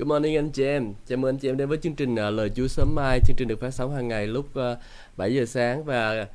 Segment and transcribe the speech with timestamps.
[0.00, 0.94] Good morning anh chị em.
[1.06, 3.20] Chào mừng anh chị em đến với chương trình uh, Lời Chúa sớm mai.
[3.26, 4.78] Chương trình được phát sóng hàng ngày lúc à, uh,
[5.16, 6.26] 7 giờ sáng và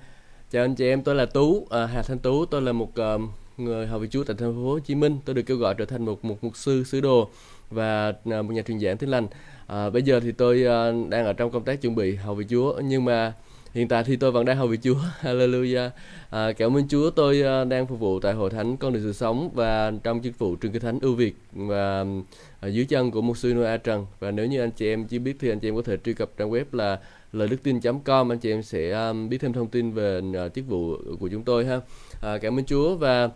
[0.51, 3.21] chào anh chị em, tôi là Tú, uh, Hà Thanh Tú, tôi là một uh,
[3.57, 5.17] người hầu vị Chúa tại thành phố Hồ Chí Minh.
[5.25, 7.29] Tôi được kêu gọi trở thành một một mục sư sứ đồ
[7.70, 9.25] và uh, một nhà truyền giảng tin lành.
[9.25, 12.46] Uh, bây giờ thì tôi uh, đang ở trong công tác chuẩn bị hầu vị
[12.49, 13.34] Chúa nhưng mà
[13.76, 14.96] hiện tại thì tôi vẫn đang hầu vị Chúa.
[15.21, 15.89] Hallelujah.
[16.30, 19.13] À, cảm ơn Chúa tôi uh, đang phục vụ tại hội thánh con đường sự
[19.13, 23.21] sống và trong chức vụ trường kinh thánh ưu việt và uh, dưới chân của
[23.21, 25.67] mục sư Noah Trần và nếu như anh chị em chưa biết thì anh chị
[25.67, 26.99] em có thể truy cập trang web là
[27.34, 30.67] lời đức tin.com anh chị em sẽ um, biết thêm thông tin về uh, chức
[30.67, 31.79] vụ của chúng tôi ha.
[32.21, 33.29] À, cảm ơn Chúa và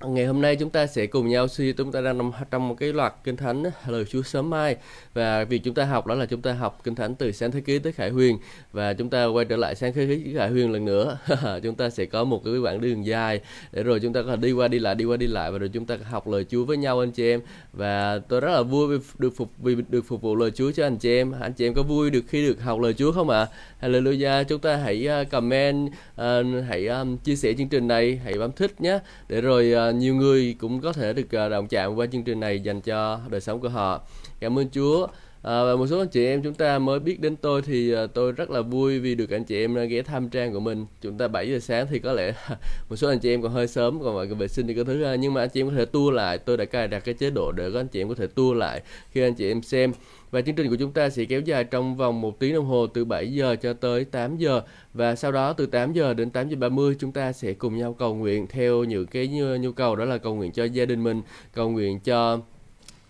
[0.00, 2.74] Ngày hôm nay chúng ta sẽ cùng nhau suy chúng ta đang nằm trong một
[2.80, 4.76] cái loạt kinh thánh, lời Chúa sớm mai.
[5.14, 7.60] Và việc chúng ta học đó là chúng ta học kinh thánh từ sáng thế
[7.60, 8.38] ký tới khải huyền.
[8.72, 11.18] Và chúng ta quay trở lại sáng thế ký khải huyền lần nữa.
[11.62, 13.40] Chúng ta sẽ có một cái quãng đường dài.
[13.72, 15.52] Để rồi chúng ta có thể đi qua, đi lại, đi qua, đi lại.
[15.52, 17.40] Và rồi chúng ta học lời Chúa với nhau, anh chị em.
[17.72, 20.86] Và tôi rất là vui vì được phục, vì được phục vụ lời Chúa cho
[20.86, 21.32] anh chị em.
[21.40, 23.48] Anh chị em có vui được khi được học lời Chúa không ạ?
[23.80, 23.88] À?
[23.88, 24.44] Hallelujah.
[24.44, 28.20] Chúng ta hãy à, comment à, hãy à, chia sẻ chương trình này.
[28.24, 28.98] Hãy bấm thích nhé.
[29.28, 32.40] Để rồi nhiều người cũng có thể được à, đồng động chạm qua chương trình
[32.40, 34.00] này dành cho đời sống của họ.
[34.40, 35.06] Cảm ơn Chúa.
[35.42, 38.06] À, và một số anh chị em chúng ta mới biết đến tôi thì à,
[38.06, 40.86] tôi rất là vui vì được anh chị em à, ghé thăm trang của mình.
[41.00, 42.32] Chúng ta 7 giờ sáng thì có lẽ
[42.90, 44.84] một số anh chị em còn hơi sớm còn mọi người vệ sinh thì có
[44.84, 46.38] thứ nhưng mà anh chị em có thể tua lại.
[46.38, 48.54] Tôi đã cài đặt cái chế độ để các anh chị em có thể tua
[48.54, 49.92] lại khi anh chị em xem
[50.34, 52.86] và chương trình của chúng ta sẽ kéo dài trong vòng một tiếng đồng hồ
[52.86, 54.62] từ 7 giờ cho tới 8 giờ.
[54.94, 57.94] Và sau đó từ 8 giờ đến 8 giờ 30 chúng ta sẽ cùng nhau
[57.94, 61.22] cầu nguyện theo những cái nhu, cầu đó là cầu nguyện cho gia đình mình,
[61.52, 62.38] cầu nguyện cho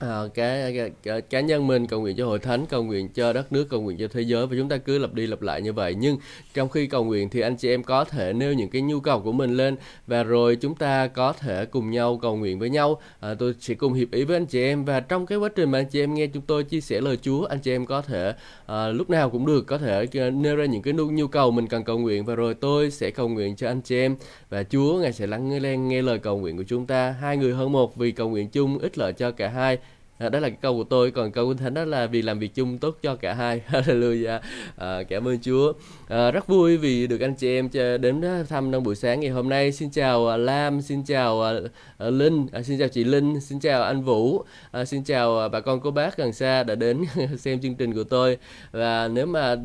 [0.05, 0.71] Ờ, à, cá,
[1.03, 3.81] cái cá nhân mình cầu nguyện cho hội thánh cầu nguyện cho đất nước cầu
[3.81, 5.95] nguyện cho thế giới và chúng ta cứ lặp đi lặp lại như vậy.
[5.99, 6.19] Nhưng
[6.55, 9.21] trong khi cầu nguyện thì anh chị em có thể nêu những cái nhu cầu
[9.21, 13.01] của mình lên và rồi chúng ta có thể cùng nhau cầu nguyện với nhau.
[13.21, 15.71] À, tôi sẽ cùng hiệp ý với anh chị em và trong cái quá trình
[15.71, 18.03] mà anh chị em nghe chúng tôi chia sẻ lời Chúa anh chị em có
[18.03, 18.35] thể
[18.67, 21.67] à, lúc nào cũng được có thể nêu ra những cái nhu, nhu cầu mình
[21.67, 24.17] cần cầu nguyện và rồi tôi sẽ cầu nguyện cho anh chị em
[24.51, 27.11] và Chúa ngài sẽ lắng nghe nghe lời cầu nguyện của chúng ta.
[27.11, 29.79] Hai người hơn một vì cầu nguyện chung ích lợi cho cả hai.
[30.19, 31.11] À, đó là cái câu của tôi.
[31.11, 33.61] Còn câu của thánh đó là vì làm việc chung tốt cho cả hai.
[33.69, 34.39] Hallelujah.
[34.77, 35.73] À, cảm ơn chúa.
[36.09, 37.69] À, rất vui vì được anh chị em
[38.01, 39.73] đến à, thăm trong buổi sáng ngày hôm nay.
[39.73, 41.53] Xin chào à, lam xin chào à,
[41.99, 42.47] linh.
[42.53, 44.45] À, xin chào chị linh xin chào anh vũ.
[44.71, 47.05] À, xin chào bà con cô bác gần xa đã đến
[47.39, 48.39] xem chương trình của tôi.
[48.73, 49.57] Và nếu mà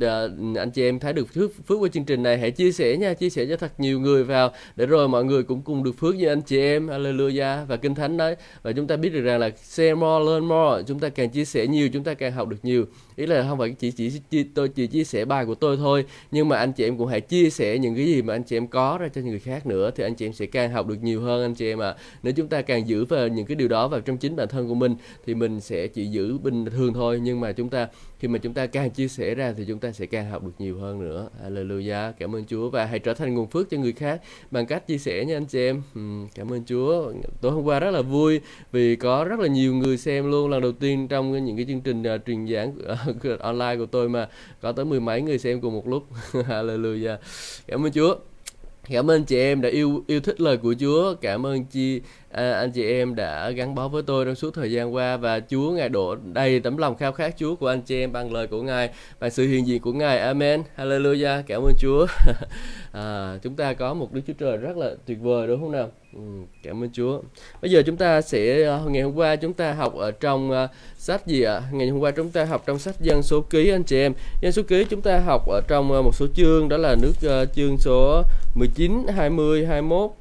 [0.55, 3.13] anh chị em thấy được phước phước của chương trình này hãy chia sẻ nha
[3.13, 6.15] chia sẻ cho thật nhiều người vào để rồi mọi người cũng cùng được phước
[6.15, 6.87] như anh chị em.
[6.87, 7.65] Hallelujah.
[7.65, 10.83] Và kinh thánh đấy và chúng ta biết được rằng là share more learn more
[10.87, 12.85] chúng ta càng chia sẻ nhiều chúng ta càng học được nhiều
[13.19, 16.05] ý là không phải chỉ chỉ, chỉ tôi chỉ chia sẻ bài của tôi thôi
[16.31, 18.57] nhưng mà anh chị em cũng hãy chia sẻ những cái gì mà anh chị
[18.57, 21.03] em có ra cho người khác nữa thì anh chị em sẽ càng học được
[21.03, 21.89] nhiều hơn anh chị em ạ.
[21.89, 21.95] À.
[22.23, 24.67] nếu chúng ta càng giữ về những cái điều đó vào trong chính bản thân
[24.67, 27.87] của mình thì mình sẽ chỉ giữ bình thường thôi nhưng mà chúng ta
[28.19, 30.51] khi mà chúng ta càng chia sẻ ra thì chúng ta sẽ càng học được
[30.59, 31.29] nhiều hơn nữa.
[31.43, 32.11] Hallelujah.
[32.19, 34.97] Cảm ơn Chúa và hãy trở thành nguồn phước cho người khác bằng cách chia
[34.97, 35.81] sẻ nha anh chị em.
[35.95, 36.01] Ừ,
[36.35, 37.13] cảm ơn Chúa.
[37.41, 38.39] Tối hôm qua rất là vui
[38.71, 40.49] vì có rất là nhiều người xem luôn.
[40.49, 42.73] Lần đầu tiên trong những cái chương trình uh, truyền giảng
[43.08, 43.08] uh,
[43.39, 44.27] online của tôi mà
[44.61, 46.03] có tới mười mấy người xem cùng một lúc.
[46.33, 47.17] Hallelujah.
[47.67, 48.15] Cảm ơn Chúa.
[48.89, 51.15] Cảm ơn chị em đã yêu yêu thích lời của Chúa.
[51.21, 54.71] Cảm ơn chị à, anh chị em đã gắn bó với tôi trong suốt thời
[54.71, 57.99] gian qua và Chúa ngài đổ đầy tấm lòng khao khát Chúa của anh chị
[57.99, 60.19] em bằng lời của ngài và sự hiện diện của ngài.
[60.19, 60.63] Amen.
[60.77, 61.43] Hallelujah.
[61.47, 62.07] Cảm ơn Chúa.
[62.91, 65.89] À, chúng ta có một Đức Chúa Trời rất là tuyệt vời đúng không nào?
[66.13, 66.19] Ừ,
[66.63, 67.21] cảm ơn Chúa.
[67.61, 70.69] Bây giờ chúng ta sẽ ờ, ngày hôm qua chúng ta học ở trong uh,
[70.97, 71.61] sách gì ạ?
[71.71, 74.13] Ngày hôm qua chúng ta học trong sách dân số ký anh chị em.
[74.41, 77.13] Dân số ký chúng ta học ở trong uh, một số chương đó là nước
[77.43, 78.23] uh, chương số
[78.55, 80.11] 19 20 21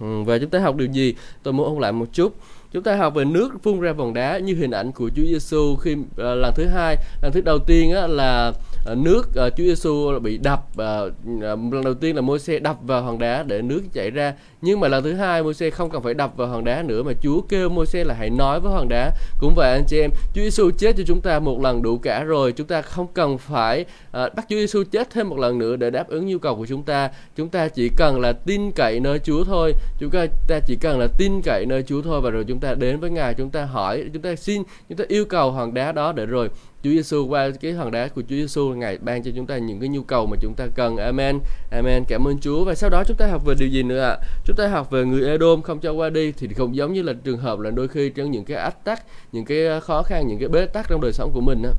[0.00, 1.14] ừ, và chúng ta học điều gì?
[1.42, 2.34] Tôi muốn ôn lại một chút.
[2.72, 5.76] Chúng ta học về nước phun ra vòng đá như hình ảnh của Chúa Giêsu
[5.76, 8.52] khi uh, lần thứ hai lần thứ đầu tiên á, là
[8.94, 11.12] nước uh, Chúa Giêsu bị đập uh,
[11.46, 14.80] lần đầu tiên là môi xe đập vào hòn đá để nước chảy ra nhưng
[14.80, 17.40] mà lần thứ hai môi không cần phải đập vào hòn đá nữa mà Chúa
[17.40, 19.12] kêu môi là hãy nói với hòn đá.
[19.38, 22.22] Cũng vậy anh chị em Chúa Giêsu chết cho chúng ta một lần đủ cả
[22.22, 22.52] rồi.
[22.52, 25.90] Chúng ta không cần phải uh, bắt Chúa Giêsu chết thêm một lần nữa để
[25.90, 27.10] đáp ứng nhu cầu của chúng ta.
[27.36, 29.72] Chúng ta chỉ cần là tin cậy nơi Chúa thôi.
[29.98, 32.74] Chúng ta ta chỉ cần là tin cậy nơi Chúa thôi và rồi chúng ta
[32.74, 33.34] đến với Ngài.
[33.34, 36.48] Chúng ta hỏi chúng ta xin chúng ta yêu cầu hòn đá đó để rồi
[36.86, 39.80] Chúa Giêsu qua cái hòn đá của Chúa Giêsu ngài ban cho chúng ta những
[39.80, 40.96] cái nhu cầu mà chúng ta cần.
[40.96, 41.38] Amen.
[41.70, 42.04] Amen.
[42.08, 42.64] Cảm ơn Chúa.
[42.64, 44.08] Và sau đó chúng ta học về điều gì nữa ạ?
[44.08, 44.26] À?
[44.44, 47.12] chúng ta học về người Edom không cho qua đi thì không giống như là
[47.24, 50.26] trường hợp là đôi khi trong những cái ách tắc, những cái ờ, khó khăn,
[50.28, 51.70] những cái bế tắc trong đời sống của mình á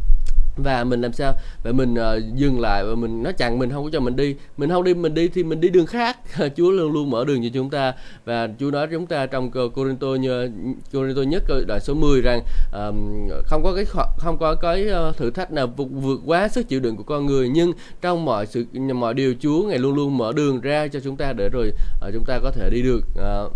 [0.57, 1.33] và mình làm sao?
[1.63, 4.35] Và mình uh, dừng lại và mình nó chặn mình không có cho mình đi.
[4.57, 6.17] Mình không đi mình đi thì mình đi đường khác.
[6.55, 7.93] Chúa luôn luôn mở đường cho chúng ta.
[8.25, 10.51] Và Chúa nói chúng ta trong Corinto như
[10.93, 12.41] Corinto nhất đoạn số 10 rằng
[12.73, 13.85] um, không có cái
[14.17, 17.25] không có cái uh, thử thách nào vượt, vượt quá sức chịu đựng của con
[17.25, 17.49] người.
[17.49, 17.71] Nhưng
[18.01, 18.65] trong mọi sự
[18.95, 21.71] mọi điều Chúa ngày luôn luôn mở đường ra cho chúng ta để rồi
[22.07, 23.03] uh, chúng ta có thể đi được.
[23.45, 23.53] Uh,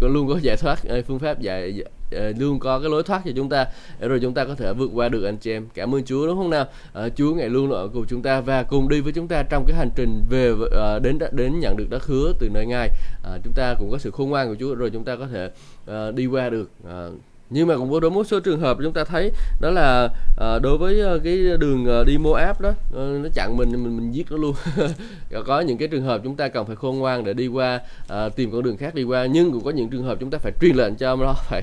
[0.00, 3.30] luôn có giải thoát phương pháp giải giải Ờ, luôn có cái lối thoát cho
[3.36, 3.66] chúng ta
[4.00, 5.66] để rồi chúng ta có thể vượt qua được anh chị em.
[5.74, 6.66] Cảm ơn Chúa đúng không nào?
[6.92, 9.64] À, Chúa ngày luôn ở cùng chúng ta và cùng đi với chúng ta trong
[9.66, 12.88] cái hành trình về à, đến đến nhận được đất hứa từ nơi Ngài.
[13.24, 15.50] À, chúng ta cũng có sự khôn ngoan của Chúa rồi chúng ta có thể
[15.86, 16.70] à, đi qua được.
[16.88, 17.08] À,
[17.54, 20.58] nhưng mà cũng có đối một số trường hợp chúng ta thấy đó là à,
[20.62, 24.36] đối với cái đường đi mua áp đó nó chặn mình mình mình giết nó
[24.36, 24.54] luôn.
[25.46, 28.28] Có những cái trường hợp chúng ta cần phải khôn ngoan để đi qua à,
[28.28, 30.52] tìm con đường khác đi qua nhưng cũng có những trường hợp chúng ta phải
[30.60, 31.62] truyền lệnh cho nó phải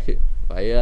[0.50, 0.74] phải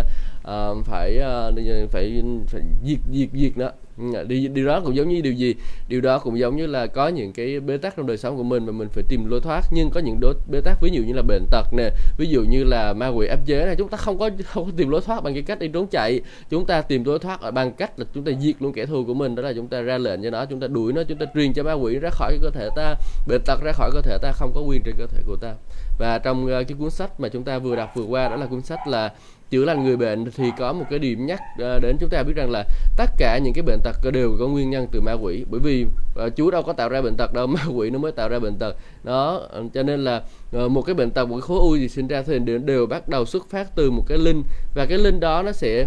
[0.48, 5.10] uh, phải uh, phải phải diệt diệt diệt đó ừ, đi điều đó cũng giống
[5.10, 5.56] như điều gì?
[5.88, 8.44] Điều đó cũng giống như là có những cái bế tắc trong đời sống của
[8.44, 9.62] mình mà mình phải tìm lối thoát.
[9.72, 12.44] Nhưng có những đối bế tắc ví dụ như là bệnh tật nè ví dụ
[12.50, 15.02] như là ma quỷ áp chế này chúng ta không có không có tìm lối
[15.02, 16.22] thoát bằng cái cách đi trốn chạy.
[16.50, 19.04] Chúng ta tìm lối thoát ở bằng cách là chúng ta diệt luôn kẻ thù
[19.06, 21.18] của mình đó là chúng ta ra lệnh cho nó chúng ta đuổi nó chúng
[21.18, 22.96] ta truyền cho ma quỷ ra khỏi cơ thể ta
[23.28, 25.54] bệnh tật ra khỏi cơ thể ta không có quyền trên cơ thể của ta.
[26.00, 28.62] Và trong cái cuốn sách mà chúng ta vừa đọc vừa qua đó là cuốn
[28.62, 29.14] sách là
[29.50, 32.34] chữa lành người bệnh thì có một cái điểm nhắc ờ, đến chúng ta biết
[32.36, 32.64] rằng là
[32.98, 35.46] tất cả những cái bệnh tật đều có nguyên nhân từ ma quỷ.
[35.50, 35.86] Bởi vì
[36.26, 38.40] uh, Chúa đâu có tạo ra bệnh tật đâu ma quỷ nó mới tạo ra
[38.40, 38.76] bệnh tật.
[39.04, 40.22] Đó ờ, cho nên là
[40.58, 42.86] uh, một cái bệnh tật một cái khối u gì sinh ra thì đều, đều
[42.86, 44.44] bắt đầu xuất phát từ một cái linh.
[44.76, 45.86] Và cái linh đó nó sẽ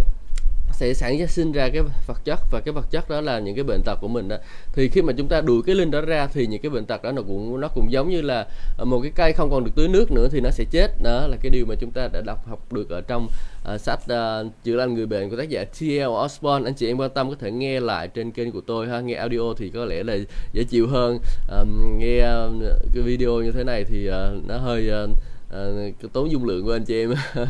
[0.72, 2.40] sẽ sản sinh ra cái vật chất.
[2.50, 4.36] Và cái vật chất đó là những cái bệnh tật của mình đó.
[4.72, 7.02] Thì khi mà chúng ta đuổi cái linh đó ra thì những cái bệnh tật
[7.02, 8.46] đó nó cũng nó cũng giống như là
[8.78, 11.02] một cái cây không còn được tưới nước nữa thì nó sẽ chết.
[11.02, 13.28] Đó là cái điều mà chúng ta đã đọc học được ở trong
[13.74, 16.08] uh, sách ờ, uh, chữa lành người bệnh của tác giả T.L.
[16.24, 16.68] Osborne.
[16.68, 19.00] Anh chị em quan tâm có thể nghe lại trên kênh của tôi ha.
[19.00, 20.16] Nghe audio thì có lẽ là
[20.52, 21.18] dễ chịu hơn.
[21.58, 22.62] Um, nghe uh,
[22.94, 25.10] cái video như thế này thì uh, nó hơi uh,
[25.52, 25.58] à,
[26.12, 27.14] tốn dung lượng của anh chị em.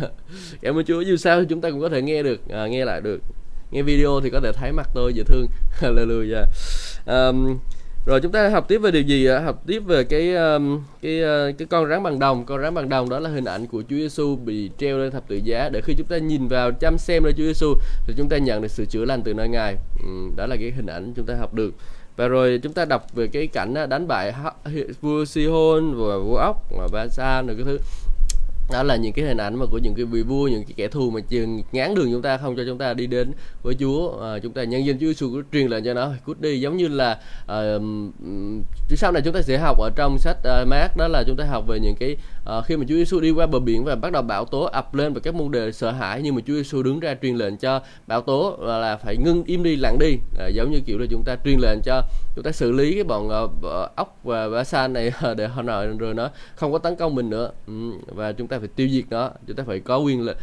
[0.60, 3.00] Cảm ơn Chúa dù sao chúng ta cũng có thể nghe được à, nghe lại
[3.00, 3.20] được.
[3.70, 5.46] Nghe video thì có thể thấy mặt tôi dễ thương.
[5.80, 6.46] Hallelujah.
[7.06, 7.58] Um,
[8.10, 9.40] rồi chúng ta học tiếp về điều gì ạ?
[9.40, 12.44] Học tiếp về cái um, cái uh, cái con rắn bằng đồng.
[12.44, 15.28] Con rắn bằng đồng đó là hình ảnh của Chúa Giêsu bị treo lên thập
[15.28, 17.74] tự giá để khi chúng ta nhìn vào chăm xem lên Chúa Giêsu
[18.06, 19.76] thì chúng ta nhận được sự chữa lành từ nơi ngài.
[20.02, 21.74] Ừ, đó là cái hình ảnh chúng ta học được.
[22.16, 24.32] Và rồi chúng ta đọc về cái cảnh uh, đánh bại
[25.00, 27.78] vua Sihon và vua ốc và Ba Sa rồi cái thứ
[28.72, 30.88] đó là những cái hình ảnh mà của những cái vị vua những cái kẻ
[30.88, 33.32] thù mà chừng ngán đường chúng ta không cho chúng ta đi đến
[33.62, 34.22] với Chúa.
[34.22, 36.12] À, chúng ta nhân dân Chúa Giêsu truyền lệnh cho nó.
[36.24, 37.82] Cút đi giống như là uh,
[38.96, 41.36] sau này chúng ta sẽ học ở trong sách ờ, uh, Mát đó là chúng
[41.36, 42.16] ta học về những cái
[42.50, 44.94] à, khi mà Chúa Giêsu đi qua bờ biển và bắt đầu bão tố ập
[44.94, 47.56] lên và các môn đề sợ hãi nhưng mà Chúa Giêsu đứng ra truyền lệnh
[47.56, 50.18] cho bão tố là, là phải ngưng im đi lặng đi.
[50.38, 52.02] À, giống như kiểu là chúng ta truyền lệnh cho
[52.34, 55.86] chúng ta xử lý cái bọn uh, ốc và ba sa này để họ nợ
[55.98, 57.50] rồi nó không có tấn công mình nữa.
[57.66, 57.72] Ừ,
[58.06, 60.34] và chúng ta phải tiêu diệt nó chúng ta phải có quyền là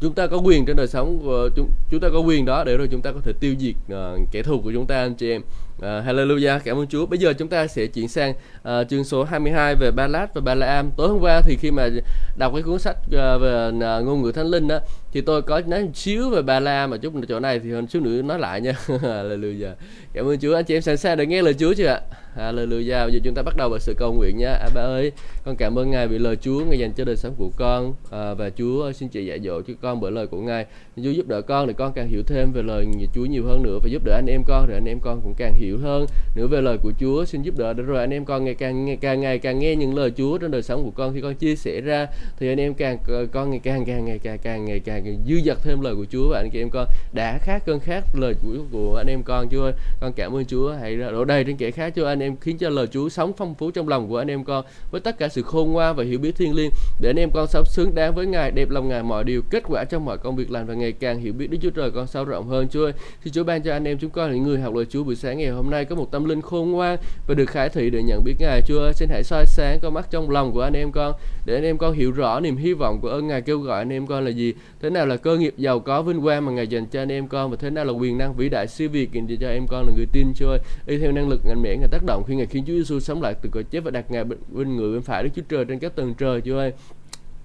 [0.00, 2.76] chúng ta có quyền trên đời sống của chúng chúng ta có quyền đó để
[2.76, 5.30] rồi chúng ta có thể tiêu diệt uh, kẻ thù của chúng ta anh chị
[5.30, 5.42] em
[5.78, 8.34] uh, hallelujah cảm ơn Chúa bây giờ chúng ta sẽ chuyển sang
[8.68, 11.70] uh, chương số 22 về Ba và Ba La Am tối hôm qua thì khi
[11.70, 11.88] mà
[12.36, 14.78] đọc cái cuốn sách uh, về uh, ngôn ngữ thánh linh đó
[15.12, 17.86] thì tôi có nói một xíu về Ba La mà chút chỗ này thì hơn
[17.86, 19.74] xíu nữa nói lại nha hallelujah
[20.12, 22.00] cảm ơn Chúa anh chị em sẵn sàng để nghe lời Chúa chưa ạ
[22.36, 23.04] Hallelujah.
[23.04, 24.46] Bây giờ chúng ta bắt đầu vào sự cầu nguyện nhé.
[24.46, 25.12] À, ba ơi,
[25.44, 28.34] con cảm ơn Ngài vì lời Chúa Ngài dành cho đời sống của con à,
[28.34, 30.66] và Chúa xin chị dạy dỗ cho con bởi lời của Ngài.
[30.96, 33.78] Chúa giúp đỡ con để con càng hiểu thêm về lời Chúa nhiều hơn nữa
[33.82, 36.46] và giúp đỡ anh em con để anh em con cũng càng hiểu hơn nữa
[36.46, 37.24] về lời của Chúa.
[37.24, 39.76] Xin giúp đỡ để rồi anh em con ngày càng ngày càng ngày càng nghe
[39.76, 42.06] những lời Chúa trong đời sống của con khi con chia sẻ ra
[42.38, 45.24] thì anh em càng ờ, con ngày càng càng ngày càng càng ngày càng, càng
[45.28, 48.04] dư dật thêm lời của Chúa và anh chị em con đã khác cơn khác
[48.14, 49.72] lời của của anh em con Chúa ơi.
[50.00, 52.68] Con cảm ơn Chúa hãy đổ đầy trên kẻ khác cho anh em khiến cho
[52.68, 55.42] lời Chúa sống phong phú trong lòng của anh em con với tất cả sự
[55.42, 56.70] khôn ngoan và hiểu biết thiên liêng
[57.00, 59.62] để anh em con sống xứng đáng với Ngài đẹp lòng Ngài mọi điều kết
[59.68, 62.06] quả trong mọi công việc làm và ngày càng hiểu biết Đức Chúa Trời con
[62.06, 62.92] sâu rộng hơn Chúa ơi
[63.24, 65.38] xin Chúa ban cho anh em chúng con những người học lời Chúa buổi sáng
[65.38, 68.02] ngày hôm hôm nay có một tâm linh khôn ngoan và được khải thị để
[68.02, 68.62] nhận biết Ngài.
[68.66, 71.54] Chúa ơi xin hãy soi sáng con mắt trong lòng của anh em con để
[71.54, 74.06] anh em con hiểu rõ niềm hy vọng của ơn Ngài kêu gọi anh em
[74.06, 74.54] con là gì.
[74.80, 77.28] Thế nào là cơ nghiệp giàu có vinh quang mà Ngài dành cho anh em
[77.28, 79.86] con và thế nào là quyền năng vĩ đại siêu việt dành cho em con
[79.86, 80.58] là người tin Chúa ơi.
[80.86, 83.22] Y theo năng lực mạnh mẽ Ngài tác động khi Ngài khiến Chúa Giêsu sống
[83.22, 85.64] lại từ cõi chết và đặt Ngài bên, bên người bên phải Đức Chúa Trời
[85.64, 86.72] trên các tầng trời Chúa ơi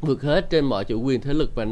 [0.02, 1.66] vượt hết trên mọi chủ quyền thế lực và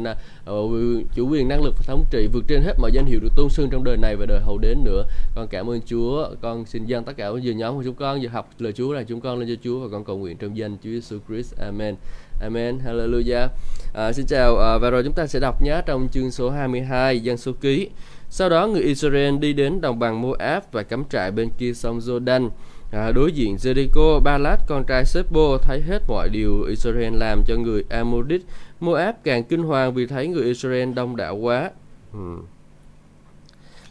[0.50, 0.70] uh,
[1.14, 3.48] chủ quyền năng lực và thống trị vượt trên hết mọi danh hiệu được tôn
[3.50, 5.04] sưng trong đời này và đời hậu đến nữa.
[5.34, 6.28] Con cảm ơn Chúa.
[6.40, 9.02] Con xin dâng tất cả giờ nhóm của chúng con giờ học lời Chúa là
[9.02, 11.54] chúng con lên cho Chúa và con cầu nguyện trong danh Chúa Jesus Christ.
[11.58, 11.94] Amen.
[12.40, 12.78] Amen.
[12.86, 13.48] Hallelujah.
[13.94, 17.20] À, xin chào à, và rồi chúng ta sẽ đọc nhé trong chương số 22
[17.20, 17.88] dân số ký.
[18.30, 21.98] Sau đó người Israel đi đến đồng bằng Moab và cắm trại bên kia sông
[21.98, 22.48] Jordan.
[22.90, 27.56] À, đối diện Jericho, Balat con trai Sebo thấy hết mọi điều Israel làm cho
[27.56, 28.42] người Amorit.
[28.80, 31.70] Moab càng kinh hoàng vì thấy người Israel đông đảo quá.
[32.12, 32.42] Hmm.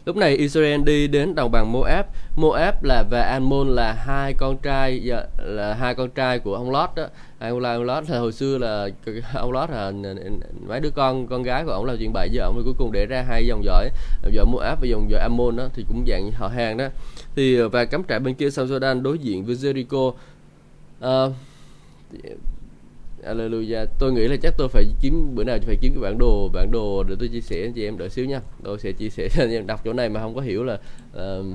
[0.04, 2.06] Lúc này Israel đi đến đồng bằng Moab.
[2.36, 6.70] Moab là và Ammon là hai con trai dạ, là hai con trai của ông
[6.70, 7.06] Lot đó.
[7.38, 8.88] À, ông là ông Lot là hồi xưa là
[9.34, 9.92] ông Lot là
[10.68, 13.06] mấy đứa con con gái của ông là chuyện bậy với ông cuối cùng để
[13.06, 13.88] ra hai dòng dõi
[14.22, 16.88] dòng dõi Moab và dòng dõi Ammon đó thì cũng dạng họ hàng đó.
[17.40, 20.14] Thì ờ, và cắm trại bên kia sông Jordan đối diện với Jericho.
[21.00, 21.32] Ờ,
[22.16, 22.22] uh,
[23.24, 23.84] Alleluia.
[23.98, 26.70] Tôi nghĩ là chắc tôi phải kiếm bữa nào phải kiếm cái bản đồ bản
[26.70, 28.40] đồ để tôi chia sẻ cho chị em đợi xíu nha.
[28.62, 30.78] Tôi sẽ chia sẻ cho anh em đọc chỗ này mà không có hiểu là
[31.16, 31.46] uh,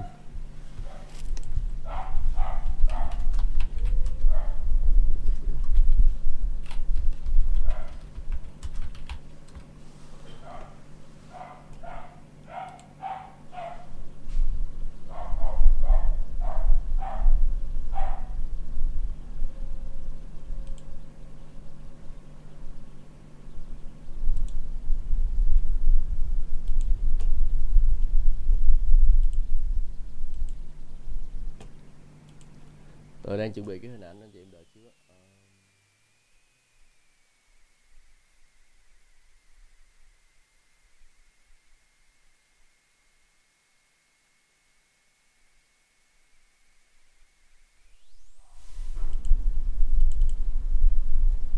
[33.25, 34.83] tôi đang chuẩn bị cái hình ảnh anh chị em đợi xíu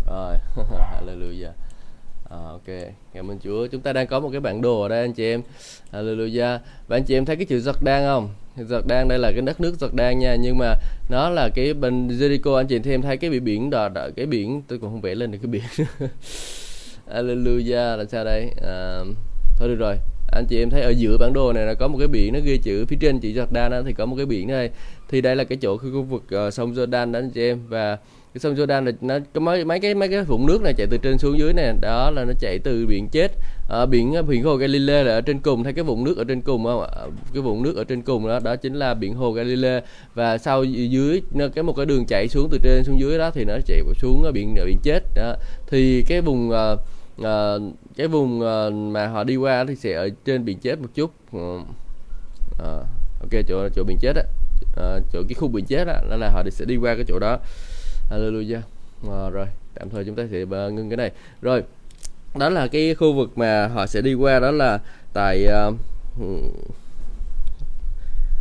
[0.08, 1.54] rồi hallelujah
[2.30, 3.68] À, ok, cảm ơn Chúa.
[3.68, 5.42] Chúng ta đang có một cái bản đồ ở đây anh chị em.
[5.92, 6.60] Hallelujah.
[6.88, 8.30] Và anh chị em thấy cái chữ giật đang không?
[8.58, 10.76] Jordan đây là cái đất nước Jordan nha, nhưng mà
[11.10, 14.62] nó là cái bên Jericho anh chị thêm thấy cái bị biển đó cái biển
[14.68, 15.64] tôi còn không vẽ lên được cái biển.
[17.14, 18.52] Hallelujah là sao đây?
[18.62, 19.00] À,
[19.58, 19.96] thôi được rồi.
[20.32, 22.40] Anh chị em thấy ở giữa bản đồ này là có một cái biển nó
[22.44, 24.70] ghi chữ phía trên chữ Jordan đó thì có một cái biển đây.
[25.10, 27.96] Thì đây là cái chỗ khu vực uh, sông Jordan đó anh chị em và
[28.34, 30.88] cái sông Jordan là nó có mấy mấy cái mấy cái vũng nước này chạy
[30.90, 33.32] từ trên xuống dưới này đó là nó chạy từ biển chết
[33.68, 35.64] ở biển ờ, biển hồ Galilee là ở trên cùng.
[35.64, 36.88] Thấy cái vùng nước ở trên cùng không ạ?
[36.92, 39.82] Ờ, cái vùng nước ở trên cùng đó đó chính là biển hồ Galilee
[40.14, 41.22] và sau dưới
[41.56, 44.24] cái một cái đường chạy xuống từ trên xuống dưới đó thì nó chạy xuống
[44.24, 45.04] ờ, biển biển chết.
[45.16, 45.36] Đó.
[45.68, 46.80] Thì cái vùng uh,
[47.22, 47.62] uh,
[47.98, 51.12] cái vùng uh, mà họ đi qua thì sẽ ở trên biển chết một chút.
[51.36, 51.62] Uh,
[53.22, 54.24] ok chỗ chỗ biển chết á.
[54.64, 57.20] Uh, chỗ cái khu biển chết đó, đó là họ sẽ đi qua cái chỗ
[57.20, 57.40] đó.
[58.10, 58.62] Hallelujah.
[59.10, 61.12] À, rồi tạm thời chúng ta sẽ ngưng cái này.
[61.42, 61.64] Rồi
[62.39, 64.79] đó là cái khu vực mà họ sẽ đi qua đó là
[65.13, 65.75] tại uh,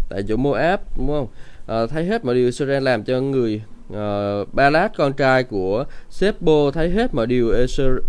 [0.09, 1.29] tại chỗ Moab đúng không?
[1.83, 3.63] Uh, thấy hết mọi điều Israel làm cho người
[3.93, 7.53] ờ, uh, Balad con trai của Sebo thấy hết mọi điều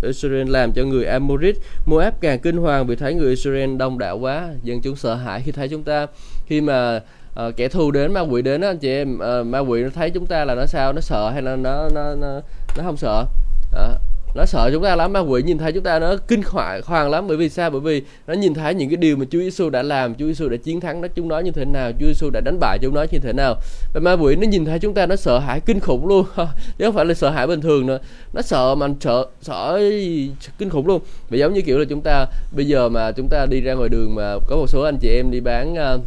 [0.02, 1.56] Israel làm cho người Amorit.
[1.86, 4.48] Moab càng kinh hoàng vì thấy người Israel đông đảo quá.
[4.62, 6.06] Dân chúng sợ hãi khi thấy chúng ta.
[6.46, 7.00] Khi mà
[7.46, 9.88] uh, kẻ thù đến ma quỷ đến đó anh chị em uh, ma quỷ nó
[9.94, 10.92] thấy chúng ta là nó sao?
[10.92, 12.40] Nó sợ hay là nó nó nó
[12.76, 13.24] nó không sợ?
[13.72, 14.00] Uh,
[14.34, 17.10] nó sợ chúng ta lắm ma quỷ nhìn thấy chúng ta nó kinh hoàng hoàng
[17.10, 17.26] lắm.
[17.28, 17.70] Bởi vì sao?
[17.70, 20.48] Bởi vì nó nhìn thấy những cái điều mà Chúa Giêsu đã làm Chúa Giêsu
[20.48, 22.94] đã chiến thắng nó chúng nó như thế nào Chúa Giêsu đã đánh bại chúng
[22.94, 23.54] nó như thế nào.
[23.94, 26.26] Và ma quỷ nó nhìn thấy chúng ta nó sợ hãi kinh khủng luôn.
[26.78, 27.98] Chứ không phải là sợ hãi bình thường nữa.
[28.32, 29.80] Nó sợ mà sợ sợ
[30.58, 31.00] kinh khủng luôn.
[31.30, 33.88] Và giống như kiểu là chúng ta bây giờ mà chúng ta đi ra ngoài
[33.88, 36.00] đường mà có một số anh chị em đi bán uh,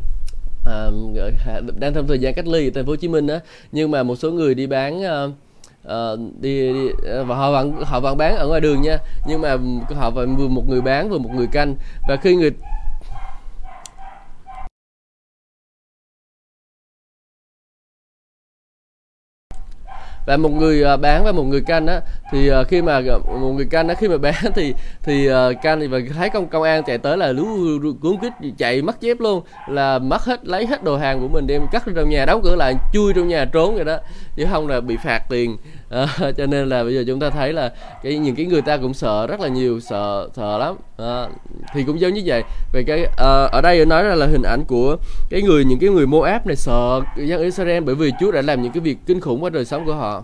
[0.62, 3.40] uh, đang trong thời gian cách ly ở thành phố Hồ Chí Minh á.
[3.72, 5.34] Nhưng mà một số người đi bán uh,
[5.88, 8.98] uh, đi, đi ờ, và họ vẫn họ vẫn bán ở ngoài đường nha.
[9.28, 9.58] Nhưng mà
[9.96, 11.76] họ vừa một người bán vừa một người canh.
[12.08, 12.52] Và khi người
[20.26, 22.02] và một người à, bán và một người canh á,
[22.32, 24.74] thì à, khi mà à, một người canh á, khi mà bán thì
[25.04, 25.30] thì
[25.62, 27.46] canh thì và thấy công công an chạy tới là lú
[28.02, 31.48] cuốn quýt, chạy mất dép luôn, là mất hết, lấy hết đồ hàng của mình
[31.48, 33.98] đem cắt trong nhà, đóng cửa lại, chui trong nhà trốn rồi đó.
[34.36, 35.58] Chứ không là bị phạt tiền
[35.92, 36.08] à,
[36.38, 38.94] cho nên là bây giờ chúng ta thấy là cái những cái người ta cũng
[38.94, 40.76] sợ rất là nhiều sợ sợ lắm.
[40.98, 41.28] À,
[41.74, 42.44] thì cũng giống như vậy.
[42.74, 44.98] Về cái à, ở đây nói ra là hình ảnh của
[45.30, 48.62] cái người những cái người Moab này sợ dân Israel bởi vì Chúa đã làm
[48.62, 50.24] những cái việc kinh khủng qua đời sống của họ.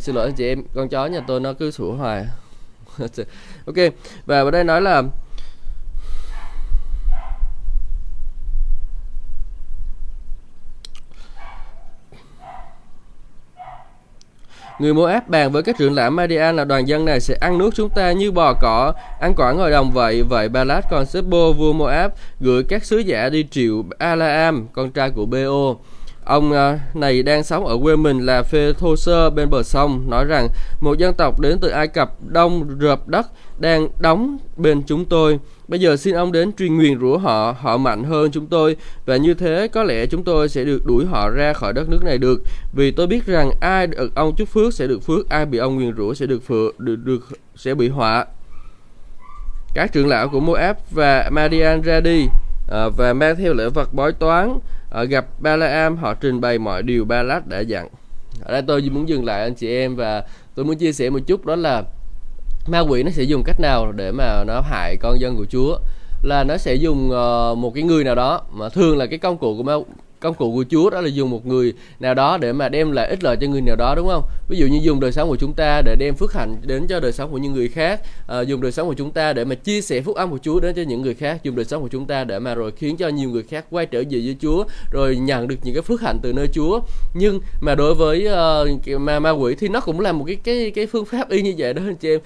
[0.00, 2.26] À, xin lỗi chị em con chó nhà tôi nó cứ sủa hoài
[3.66, 3.76] ok
[4.26, 5.02] và ở đây nói là
[14.78, 17.70] Người Moab bàn với các trưởng lão Madian là đoàn dân này sẽ ăn nước
[17.74, 20.22] chúng ta như bò cỏ, ăn quả ngồi đồng vậy.
[20.22, 25.10] Vậy Balad con Sebo vua Moab gửi các sứ giả đi triệu Alaam, con trai
[25.10, 25.76] của Beo.
[26.30, 30.10] Ông à, này đang sống ở quê mình là Phê Thô Sơ bên bờ sông,
[30.10, 30.48] nói rằng
[30.80, 33.26] một dân tộc đến từ Ai Cập đông rợp đất
[33.58, 35.38] đang đóng bên chúng tôi.
[35.68, 39.16] Bây giờ xin ông đến truyền nguyền rủa họ, họ mạnh hơn chúng tôi và
[39.16, 42.18] như thế có lẽ chúng tôi sẽ được đuổi họ ra khỏi đất nước này
[42.18, 42.42] được.
[42.72, 45.76] Vì tôi biết rằng ai được ông chúc phước sẽ được phước, ai bị ông
[45.76, 48.26] nguyền rủa sẽ được phượng, được, được sẽ bị họa.
[49.74, 52.26] Các trưởng lão của Moab và Madian ra đi
[52.70, 54.58] à, và mang theo lễ vật bói toán
[54.90, 57.88] ở gặp Balaam họ trình bày mọi điều Balak đã dặn.
[58.44, 61.18] Ở đây tôi muốn dừng lại anh chị em và tôi muốn chia sẻ một
[61.26, 61.82] chút đó là
[62.66, 65.78] ma quỷ nó sẽ dùng cách nào để mà nó hại con dân của Chúa
[66.22, 69.38] là nó sẽ dùng uh, một cái người nào đó mà thường là cái công
[69.38, 69.74] cụ của ma
[70.20, 73.08] công cụ của Chúa đó là dùng một người nào đó để mà đem lại
[73.08, 74.22] ích lợi cho người nào đó đúng không?
[74.48, 77.00] Ví dụ như dùng đời sống của chúng ta để đem phước hạnh đến cho
[77.00, 79.54] đời sống của những người khác, à, dùng đời sống của chúng ta để mà
[79.54, 81.88] chia sẻ phúc âm của Chúa đến cho những người khác, dùng đời sống của
[81.88, 84.64] chúng ta để mà rồi khiến cho nhiều người khác quay trở về với Chúa,
[84.92, 86.80] rồi nhận được những cái phước hạnh từ nơi Chúa.
[87.14, 88.28] Nhưng mà đối với
[88.94, 91.42] uh, mà ma quỷ thì nó cũng là một cái cái cái phương pháp y
[91.42, 92.20] như vậy đó anh chị em.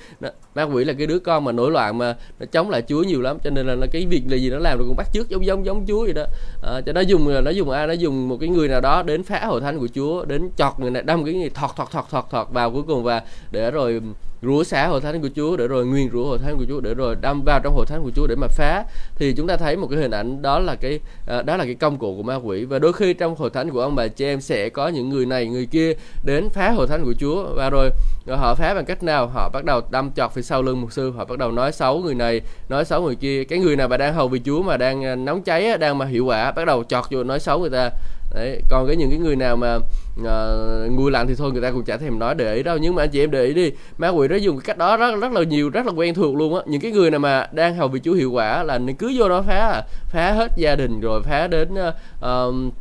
[0.54, 3.20] Ma quỷ là cái đứa con mà nổi loạn mà nó chống lại Chúa nhiều
[3.20, 5.46] lắm, cho nên là, cái việc là gì nó làm được cũng bắt chước giống
[5.46, 6.24] giống giống Chúa vậy đó.
[6.62, 9.22] À, cho nó dùng nó dùng ai nó dùng một cái người nào đó đến
[9.22, 12.04] phá hội thánh của Chúa đến chọt người này đâm cái gì thọt thọt thọt
[12.10, 14.00] thọt thọt vào cuối cùng và để rồi
[14.42, 16.94] rủa xả hội thánh của Chúa để rồi nguyên rủa hội thánh của Chúa để
[16.94, 18.84] rồi đâm vào trong hội thánh của Chúa để mà phá.
[19.16, 21.74] Thì chúng ta thấy một cái hình ảnh đó là cái à, đó là cái
[21.74, 22.64] công cụ của ma quỷ.
[22.64, 25.26] Và đôi khi trong hội thánh của ông bà chị em sẽ có những người
[25.26, 25.92] này người kia
[26.24, 27.46] đến phá hội thánh của Chúa.
[27.56, 27.90] Và rồi,
[28.26, 29.26] à, họ phá bằng cách nào?
[29.26, 31.12] Họ bắt đầu đâm chọt phía sau lưng mục sư.
[31.16, 33.44] Họ bắt đầu nói xấu người này nói xấu người kia.
[33.44, 36.06] Cái người nào mà đang hầu vì Chúa mà đang à, nóng cháy đang mà
[36.06, 37.90] hiệu quả bắt đầu chọt vô nói xấu người ta
[38.34, 39.78] đấy còn cái những cái người nào mà
[40.24, 42.78] ờ, uh, ngu lạnh thì thôi người ta cũng chả thèm nói để ý đâu.
[42.78, 44.96] Nhưng mà anh chị em để ý đi ma quỷ nó dùng cái cách đó
[44.96, 46.62] rất rất là nhiều rất là quen thuộc luôn á.
[46.66, 49.42] Những cái người nào mà đang hầu vị chúa hiệu quả là cứ vô đó
[49.42, 52.74] phá phá hết gia đình rồi phá đến uh,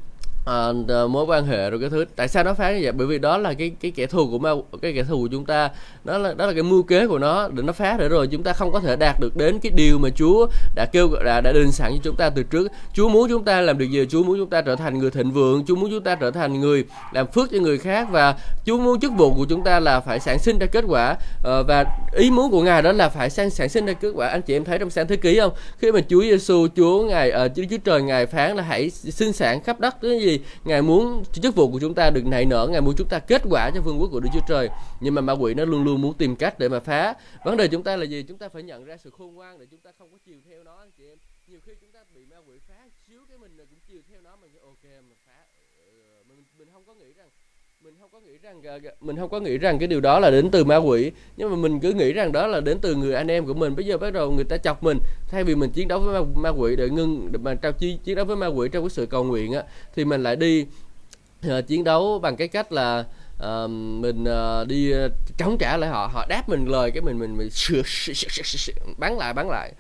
[0.46, 0.72] à,
[1.10, 2.06] mối quan hệ rồi cái thứ.
[2.16, 2.92] Tại sao nó phá như vậy?
[2.92, 4.50] Bởi vì đó là cái cái kẻ thù của ma
[4.82, 5.70] cái kẻ thù của chúng ta.
[6.04, 8.28] Đó là đó là cái mưu kế của nó để nó phá để rồi.
[8.28, 11.42] Chúng ta không có thể đạt được đến cái điều mà Chúa đã kêu đã
[11.42, 12.72] đã định sẵn cho chúng ta từ trước.
[12.94, 14.06] Chúa muốn chúng ta làm được gì?
[14.10, 15.66] Chúa muốn chúng ta trở thành người thịnh vượng.
[15.66, 19.00] Chúa muốn chúng ta trở thành người làm phước cho người khác và Chúa muốn
[19.00, 21.12] chức vụ của chúng ta là phải sản sinh ra kết quả.
[21.12, 24.28] Uh, và ý muốn của Ngài đó là phải sản sản sinh ra kết quả.
[24.28, 25.52] Anh chị em thấy trong sáng thế ký không?
[25.78, 29.34] Khi mà Chúa Giêsu Chúa Ngài uh, Chúa, Chúa trời Ngài phán là hãy sinh
[29.34, 29.96] sản khắp đất.
[30.02, 30.33] Cái gì?
[30.64, 33.42] Ngài muốn chức vụ của chúng ta được nảy nở, ngài muốn chúng ta kết
[33.50, 34.70] quả cho vương quốc của đức chúa trời.
[35.02, 37.14] Nhưng mà ma quỷ nó luôn luôn muốn tìm cách để mà phá.
[37.46, 38.24] Vấn đề chúng ta là gì?
[38.24, 40.64] Chúng ta phải nhận ra sự khôn ngoan để chúng ta không có chiều theo
[40.64, 41.18] nó chị em.
[41.48, 42.76] Nhiều khi chúng ta bị ma quỷ phá
[43.08, 45.40] xíu cái mình cũng chiều theo nó, mình ok mà phá
[45.86, 47.30] ờ, mình mình không có nghĩ rằng
[47.84, 48.62] mình không có nghĩ rằng
[49.02, 51.56] mình không có nghĩ rằng cái điều đó là đến từ ma quỷ nhưng mà
[51.56, 53.98] mình cứ nghĩ rằng đó là đến từ người anh em của mình bây giờ
[53.98, 56.76] bắt đầu người ta chọc mình thay vì mình chiến đấu với ma, ma quỷ
[56.76, 59.24] để ngưng để mà trao chi chiến đấu với ma quỷ trong cái sự cầu
[59.24, 59.64] nguyện á
[59.96, 60.66] thì mình lại đi
[61.48, 63.06] uh, chiến đấu bằng cái cách là
[63.38, 67.20] uh, mình uh, đi uh, chống trả lại họ họ đáp mình lời cái mình
[67.20, 67.50] mình mình
[68.98, 69.74] bắn lại bắn lại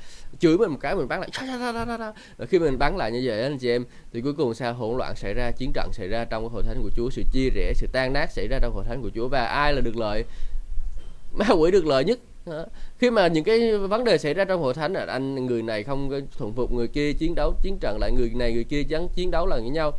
[0.43, 1.29] chửi mình một cái mình bắn lại
[2.38, 4.73] rồi khi mình bắn lại như vậy anh chị em, thì cuối cùng sao?
[4.73, 7.23] Hỗn loạn xảy ra, chiến trận xảy ra trong cái hội thánh của Chúa, sự
[7.34, 9.82] chia rẽ, sự tan nát xảy ra trong hội thánh của Chúa và ai là
[9.82, 10.23] được lợi?
[11.34, 12.19] Ma quỷ được lợi nhất.
[12.97, 15.84] Khi mà những cái vấn đề xảy ra trong hội thánh là anh người này
[15.84, 19.08] không thuận phục người kia chiến đấu, chiến trận lại người này người kia chắn
[19.15, 19.91] chiến đấu lại với nhau,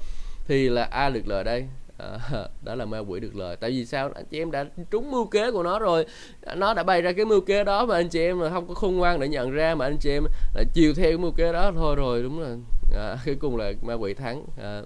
[0.46, 1.64] thì là ai được lợi đây?
[1.98, 2.18] À,
[2.62, 3.56] đó là ma quỷ được lời.
[3.56, 4.10] Tại vì sao?
[4.14, 6.06] Anh chị em đã trúng mưu kế của nó rồi.
[6.56, 8.74] Nó đã bày ra cái mưu kế đó mà anh chị em là không có
[8.74, 11.52] khôn ngoan để nhận ra mà anh chị em lại chiều theo cái mưu kế
[11.52, 11.72] đó.
[11.74, 12.56] Thôi rồi đúng là
[12.94, 14.44] à, cuối cùng là ma quỷ thắng.
[14.62, 14.82] À,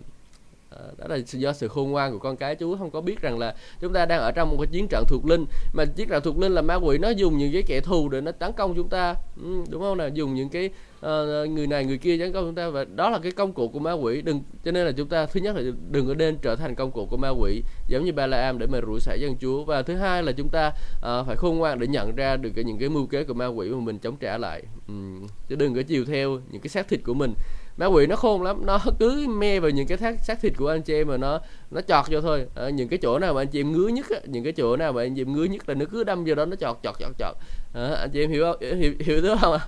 [0.98, 2.54] đó là do sự khôn ngoan của con cái.
[2.54, 5.04] Chú không có biết rằng là chúng ta đang ở trong một cái chiến trận
[5.08, 5.44] thuộc linh.
[5.72, 8.20] Mà chiến trận thuộc linh là ma quỷ nó dùng những cái kẻ thù để
[8.20, 9.14] nó tấn công chúng ta.
[9.42, 10.08] Ừ, đúng không nào?
[10.08, 10.70] Dùng những cái
[11.06, 13.68] uh, người này người kia tấn công chúng ta và đó là cái công cụ
[13.68, 14.22] của ma quỷ.
[14.22, 16.90] Đừng cho nên là chúng ta thứ nhất là đừng có nên trở thành công
[16.90, 19.64] cụ của ma quỷ giống như ba la am để mà rủi xả dân chúa.
[19.64, 22.64] Và thứ hai là chúng ta uh, phải khôn ngoan để nhận ra được cái,
[22.64, 24.62] những cái mưu kế của ma quỷ mà mình chống trả lại.
[24.92, 27.32] Uhm, chứ đừng có chiều theo những cái xác thịt của mình.
[27.76, 30.68] Ma quỷ nó khôn lắm nó cứ me vào những cái thác xác thịt của
[30.68, 32.46] anh chị em mà nó nó chọt vô thôi.
[32.54, 34.76] À, những cái chỗ nào mà anh chị em ngứa nhất á, những cái chỗ
[34.76, 36.76] nào mà anh chị em ngứa nhất là nó cứ đâm vô đó nó chọt
[36.82, 37.36] chọt chọt chọt.
[37.74, 38.60] À, anh chị em hiểu không?
[38.60, 39.60] Hiểu hiểu, hiểu không ạ?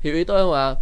[0.00, 0.74] Hiểu ý tôi không ạ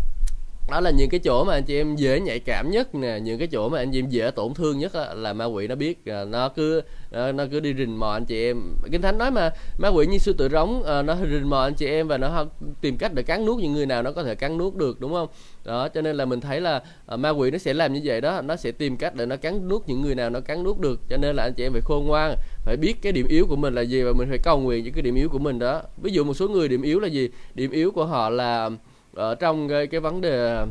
[0.69, 3.39] đó là những cái chỗ mà anh chị em dễ nhạy cảm nhất nè, những
[3.39, 6.07] cái chỗ mà anh chị em dễ tổn thương nhất là ma quỷ nó biết.
[6.07, 8.77] Ờ, nó cứ ờ, nó cứ đi rình mò anh chị em.
[8.93, 11.75] Kinh thánh nói mà, ma quỷ như sư tử rống ờ, nó rình mò anh
[11.75, 12.47] chị em và nó
[12.81, 15.13] tìm cách để cắn nuốt những người nào nó có thể cắn nuốt được, đúng
[15.13, 15.29] không?
[15.65, 16.83] Đó, cho nên là mình thấy là
[17.17, 18.43] ma quỷ nó sẽ làm như vậy đó.
[18.43, 21.01] Nó sẽ tìm cách để nó cắn nuốt những người nào nó cắn nuốt được.
[21.11, 23.57] Cho nên là anh chị em phải khôn ngoan, phải biết cái điểm yếu của
[23.57, 25.83] mình là gì và mình phải cầu nguyện những cái điểm yếu của mình đó.
[26.03, 27.29] Ví dụ một số người điểm yếu là gì?
[27.55, 28.71] Điểm yếu của họ là
[29.15, 30.63] ở trong cái cái vấn đề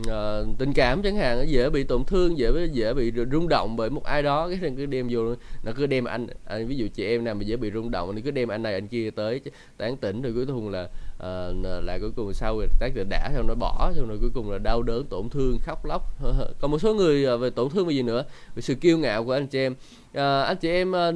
[0.00, 3.90] uh, tình cảm chẳng hạn dễ bị tổn thương dễ dễ bị rung động bởi
[3.90, 4.48] một ai đó.
[4.48, 7.42] Cái cứ đem vô nó cứ đem anh, anh ví dụ chị em nào mà
[7.42, 9.40] dễ bị rung động thì cứ đem anh này anh kia tới
[9.76, 10.22] tán tỉnh.
[10.22, 11.50] Rồi cuối cùng là à,
[11.82, 14.58] là cuối cùng sau rồi tác đã xong nó bỏ xong rồi cuối cùng là
[14.58, 16.02] đau đớn tổn thương khóc lóc.
[16.60, 18.24] Còn một số người ờ, về tổn thương về gì nữa?
[18.54, 19.74] Về sự kiêu ngạo của anh chị em.
[20.12, 21.12] À, anh chị em à,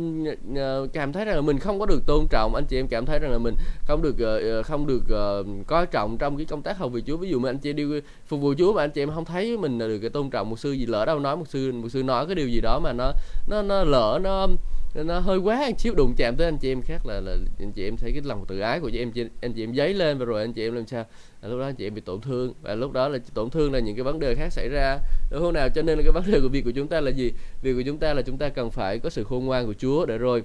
[0.93, 2.55] cảm thấy rằng là mình không có được tôn trọng.
[2.55, 3.55] Anh chị em cảm thấy rằng là mình
[3.87, 5.27] không được à, không được à,
[5.67, 7.17] coi trọng trong cái công tác hầu vị Chúa.
[7.17, 7.85] Ví dụ mà anh chị đi
[8.27, 10.51] phục vụ Chúa mà anh chị em không thấy mình là được cái tôn trọng
[10.51, 12.81] một sư gì lỡ đâu nói một sư một sư nói cái điều gì đó
[12.83, 13.13] mà nó
[13.49, 14.47] nó nó lỡ nó
[14.95, 17.73] nó hơi quá một xíu đụng chạm tới anh chị em khác là là anh
[17.73, 19.95] chị em thấy cái lòng tự ái của chị em chị, anh chị em giấy
[19.95, 21.05] lên và rồi anh chị em làm sao?
[21.43, 23.73] Là lúc đó anh chị em bị tổn thương và lúc đó là tổn thương
[23.73, 24.99] là những cái vấn đề khác xảy ra.
[25.31, 25.69] Đúng không nào?
[25.75, 27.33] Cho nên là cái vấn đề của việc của chúng ta là gì?
[27.63, 30.07] Việc của chúng ta là chúng ta cần phải có sự khôn ngoan của Chúa
[30.07, 30.43] để rồi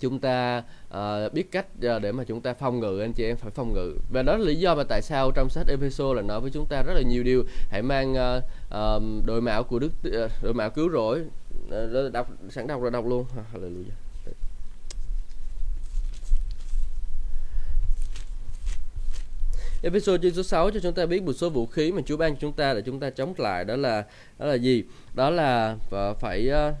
[0.00, 3.36] chúng ta uh, biết cách uh, để mà chúng ta phòng ngự anh chị em
[3.36, 3.92] phải phòng ngự.
[4.12, 6.66] Và đó là lý do mà tại sao trong sách Epheso là nói với chúng
[6.66, 7.44] ta rất là nhiều điều.
[7.70, 11.24] Hãy mang uh, uh, đội mạo của đức uh, đội mạo cứu rỗi
[12.12, 13.26] đọc sẵn đọc rồi đọc luôn.
[13.54, 14.06] Hallelujah.
[19.82, 22.34] Episode chương số 6 cho chúng ta biết một số vũ khí mà Chúa ban
[22.34, 23.64] cho chúng ta để chúng ta chống lại.
[23.64, 24.04] Đó là
[24.38, 24.84] đó là gì?
[25.14, 26.74] Đó là ờ, phải uh,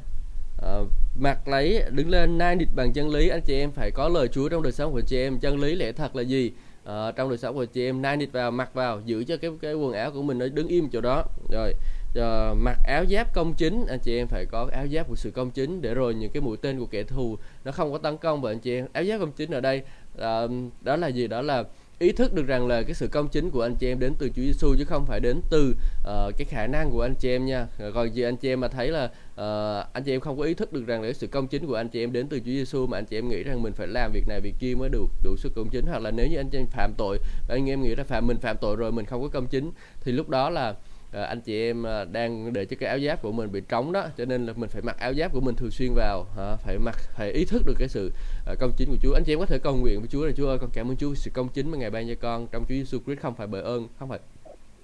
[0.58, 0.88] uh,
[1.20, 3.28] mặc lấy đứng lên nai địch bằng chân lý.
[3.28, 5.38] Anh chị em phải có lời Chúa trong đời sống của chị em.
[5.38, 6.52] Chân lý lẽ thật là gì?
[6.82, 9.50] Uh, trong đời sống của chị em nai địch vào mặc vào giữ cho cái
[9.60, 11.24] cái quần áo của mình nó đứng im chỗ đó.
[11.52, 11.72] Rồi
[12.18, 13.86] uh, mặc áo giáp công chính.
[13.86, 16.40] Anh chị em phải có áo giáp của sự công chính để rồi những cái
[16.40, 18.42] mũi tên của kẻ thù nó không có tấn công.
[18.42, 19.82] Và anh chị em áo giáp công chính ở đây
[20.14, 20.50] uh,
[20.80, 21.26] đó là gì?
[21.26, 21.64] Đó là
[21.98, 24.28] ý thức được rằng là cái sự công chính của anh chị em đến từ
[24.28, 27.46] Chúa Giêsu chứ không phải đến từ uh, cái khả năng của anh chị em
[27.46, 27.66] nha.
[27.94, 30.54] Còn gì anh chị em mà thấy là uh, anh chị em không có ý
[30.54, 32.44] thức được rằng là cái sự công chính của anh chị em đến từ Chúa
[32.44, 34.88] Giêsu mà anh chị em nghĩ rằng mình phải làm việc này việc kia mới
[34.88, 35.86] được đủ sự công chính.
[35.86, 38.38] Hoặc là nếu như anh chị em phạm tội anh em nghĩ là phạm mình
[38.38, 40.74] phạm tội rồi mình không có công chính thì lúc đó là
[41.16, 43.92] Ờ, anh chị em ờ, đang để cho cái áo giáp của mình bị trống
[43.92, 46.56] đó cho nên là mình phải mặc áo giáp của mình thường xuyên vào à,
[46.56, 48.12] phải mặc phải ý thức được cái sự
[48.46, 49.12] ờ, công chính của Chúa.
[49.14, 50.96] Anh chị em có thể cầu nguyện với Chúa là Chúa ơi con cảm ơn
[50.96, 53.46] Chúa sự công chính mà ngài ban cho con trong Chúa Giêsu Christ không phải
[53.46, 54.18] bởi ơn không phải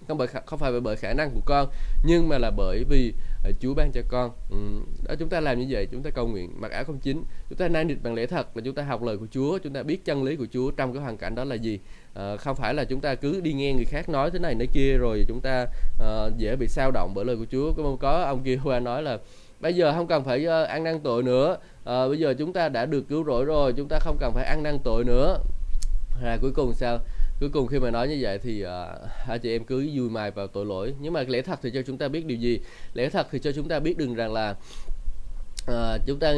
[0.09, 1.68] không bởi không phải bởi khả năng của con
[2.05, 3.12] nhưng mà là bởi vì
[3.61, 4.31] Chúa ban cho con.
[4.51, 4.57] Ừ.
[5.09, 7.25] đó chúng ta làm như vậy chúng ta cầu nguyện mặc áo công chính.
[7.49, 9.73] Chúng ta nan địch bằng lẽ thật là chúng ta học lời của Chúa chúng
[9.73, 11.81] ta biết chân lý của Chúa trong cái hoàn cảnh đó là gì
[12.18, 14.68] uh, không phải là chúng ta cứ đi nghe người khác nói thế này nói
[14.72, 15.66] kia rồi chúng ta
[16.03, 17.72] uh, dễ bị sao động bởi lời của Chúa.
[17.72, 19.18] Có có ông kia qua nói là
[19.61, 21.57] bây giờ không cần phải uh, ăn năn tội nữa.
[21.81, 24.44] Uh, bây giờ chúng ta đã được cứu rỗi rồi chúng ta không cần phải
[24.44, 25.38] ăn năn tội nữa.
[26.22, 26.98] Là cuối cùng sao?
[27.40, 28.70] Cuối cùng khi mà nói như vậy thì uh,
[29.27, 30.94] hai chị em cứ vui mài vào tội lỗi.
[31.01, 32.61] Nhưng mà lẽ thật thì cho chúng ta biết điều gì?
[32.94, 34.55] Lẽ thật thì cho chúng ta biết đừng rằng là
[35.66, 36.35] à, chúng ta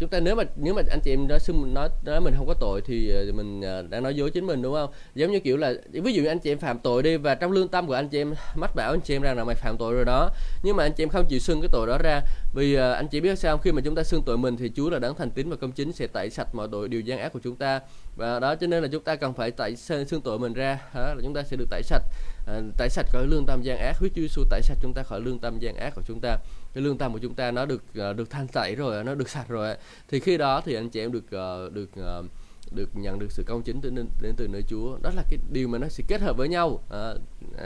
[0.00, 2.46] chúng ta nếu mà nếu mà anh chị em nói xưng nói nói mình không
[2.46, 4.90] có tội thì ờ, mình ờ, đã nói dối chính mình đúng không?
[5.14, 7.52] Giống như kiểu là ví dụ như anh chị em phạm tội đi và trong
[7.52, 9.76] lương tâm của anh chị em mách bảo anh chị em rằng là mày phạm
[9.78, 10.30] tội rồi đó.
[10.62, 12.20] Nhưng mà anh chị em không chịu xưng cái tội đó ra.
[12.54, 14.90] Vì à, anh chị biết sao khi mà chúng ta xưng tội mình thì Chúa
[14.90, 17.32] là đấng thành tín và công chính sẽ tẩy sạch mọi tội điều gian ác
[17.32, 17.80] của chúng ta.
[18.16, 20.78] Và đó cho nên là chúng ta cần phải tẩy xưng tội mình ra.
[20.94, 22.02] Đó là chúng ta sẽ được tẩy sạch.
[22.46, 23.98] À, tẩy sạch khỏi lương tâm gian ác.
[23.98, 26.38] Huyết Chúa Giêsu tẩy sạch chúng ta khỏi lương tâm gian ác của chúng ta
[26.74, 29.28] cái lương tâm của chúng ta nó được uh, được thanh tẩy rồi nó được
[29.28, 29.76] sạch rồi
[30.08, 32.26] thì khi đó thì anh chị em được uh, được uh,
[32.74, 34.98] được nhận được sự công chính đến, đến từ nơi Chúa.
[35.02, 36.80] Đó là cái điều mà nó sẽ kết hợp với nhau.
[36.90, 37.14] À,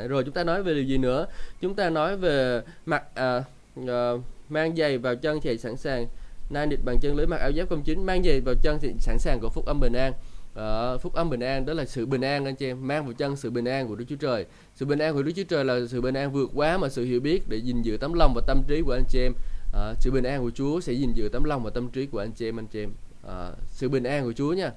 [0.08, 1.26] rồi chúng ta nói về điều gì nữa?
[1.60, 3.44] Chúng ta nói về mặc à,
[3.88, 4.12] à,
[4.48, 6.06] mang giày vào chân thì sẵn sàng.
[6.50, 8.92] Nai địch bằng chân lưới mặc áo giáp công chính mang giày vào chân thì
[8.98, 10.12] sẵn sàng của phúc âm bình an
[10.58, 12.86] uh, phúc âm bình an đó là sự bình an anh chị em.
[12.86, 14.46] Mang vào chân sự bình an của Đức Chúa Trời.
[14.74, 17.04] Sự bình an của Đức Chúa Trời là sự bình an vượt quá mà sự
[17.04, 19.32] hiểu biết để gìn giữ tấm lòng và tâm trí của anh chị em.
[19.68, 22.18] Uh, sự bình an của Chúa sẽ gìn giữ tấm lòng và tâm trí của
[22.18, 22.90] anh chị em anh chị em.
[23.26, 24.70] Uh, sự bình an của Chúa nha.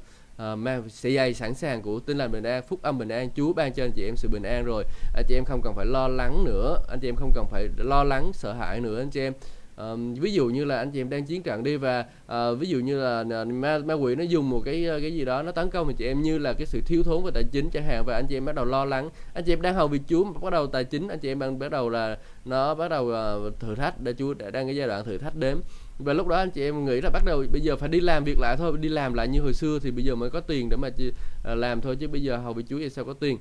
[0.51, 3.29] Uh, mang sẽ dày sẵn sàng của tinh lành bình an phúc âm bình an.
[3.35, 4.83] Chúa ban cho anh chị em sự bình an rồi.
[5.13, 6.77] Anh chị em không cần phải lo lắng nữa.
[6.89, 9.33] Anh chị em không cần phải lo lắng sợ hãi nữa anh chị em.
[9.81, 12.67] Uh, ví dụ như là anh chị em đang chiến trận đi và uh, ví
[12.67, 15.43] dụ như là ờ, ma, ma quỷ nó dùng một cái ờ, cái gì đó
[15.43, 17.69] nó tấn công thì chị em như là cái sự thiếu thốn về tài chính
[17.69, 19.09] chẳng hạn và anh chị em bắt đầu lo lắng.
[19.33, 21.59] Anh chị em đang hầu việc Chúa bắt đầu tài chính anh chị em đang
[21.59, 25.05] bắt đầu là nó bắt đầu uh, thử thách để Chúa đang cái giai đoạn
[25.05, 25.57] thử thách đến
[25.99, 28.23] và lúc đó anh chị em nghĩ là bắt đầu bây giờ phải đi làm
[28.23, 30.69] việc lại thôi đi làm lại như hồi xưa thì bây giờ mới có tiền
[30.69, 33.13] để mà chị, uh, làm thôi chứ bây giờ hầu bị Chúa thì sao có
[33.13, 33.37] tiền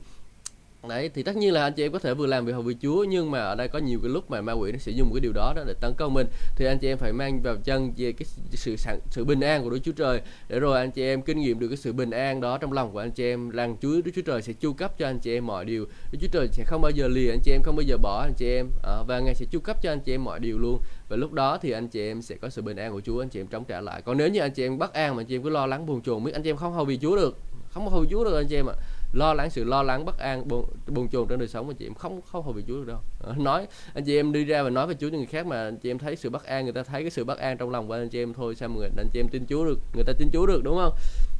[0.88, 2.76] đấy thì tất nhiên là anh chị em có thể vừa làm việc hầu việc
[2.82, 5.10] Chúa nhưng mà ở đây có nhiều cái lúc mà ma quỷ nó sẽ dùng
[5.14, 7.56] cái điều đó đó để tấn công mình thì anh chị em phải mang vào
[7.64, 8.76] chân về cái sự
[9.10, 11.68] sự bình an của Đức Chúa Trời để rồi anh chị em kinh nghiệm được
[11.68, 14.22] cái sự bình an đó trong lòng của anh chị em rằng Chúa Đức Chúa
[14.22, 16.82] Trời sẽ chu cấp cho anh chị em mọi điều Đức Chúa Trời sẽ không
[16.82, 19.20] bao giờ lìa anh chị em không bao giờ bỏ anh chị em à, và
[19.20, 21.70] ngài sẽ chu cấp cho anh chị em mọi điều luôn và lúc đó thì
[21.70, 23.80] anh chị em sẽ có sự bình an của Chúa anh chị em chống trả
[23.80, 25.66] lại còn nếu như anh chị em bất an mà anh chị em cứ lo
[25.66, 27.36] lắng buồn chồn biết anh chị em không hầu vì Chúa được
[27.70, 28.74] không hầu Chúa được anh chị em ạ
[29.12, 31.86] lo lắng sự lo lắng bất an buồn, buồn chồn trong đời sống anh chị
[31.86, 31.94] em.
[31.94, 32.98] Không không hầu về Chúa được đâu.
[33.20, 35.64] Ờ, nói anh chị em đi ra và nói về Chúa cho người khác mà
[35.64, 37.70] anh chị em thấy sự bất an người ta thấy cái sự bất an trong
[37.70, 39.78] lòng của anh chị em thôi sao mà người anh chị em tin Chúa được
[39.94, 40.92] người ta tin Chúa được đúng không?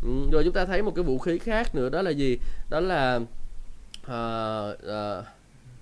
[0.02, 2.38] Ừ, rồi chúng ta thấy một cái vũ khí khác nữa đó là gì?
[2.70, 3.20] Đó là
[4.06, 5.24] uh, uh,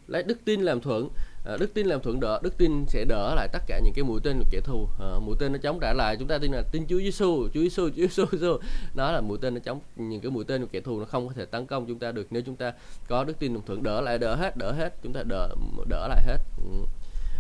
[0.09, 1.09] lấy đức tin làm thuận.
[1.49, 4.05] Ờ, đức tin làm thuận đỡ đức tin sẽ đỡ lại tất cả những cái
[4.05, 4.89] mũi tên của kẻ thù.
[5.01, 7.61] À, mũi tên nó chống trả lại chúng ta tin là tin Chúa Giêsu Chúa
[7.61, 8.59] Giêsu Chúa Giêsu Giêsu
[8.95, 11.29] nó là mũi tên nó chống những cái mũi tên của kẻ thù nó không
[11.29, 12.27] có thể tấn công chúng ta được.
[12.31, 12.73] Nếu chúng ta
[13.09, 15.49] có đức tin làm thuận đỡ lại đỡ hết đỡ hết chúng ta đỡ
[15.89, 16.39] đỡ lại hết.
[16.57, 16.71] Ừ.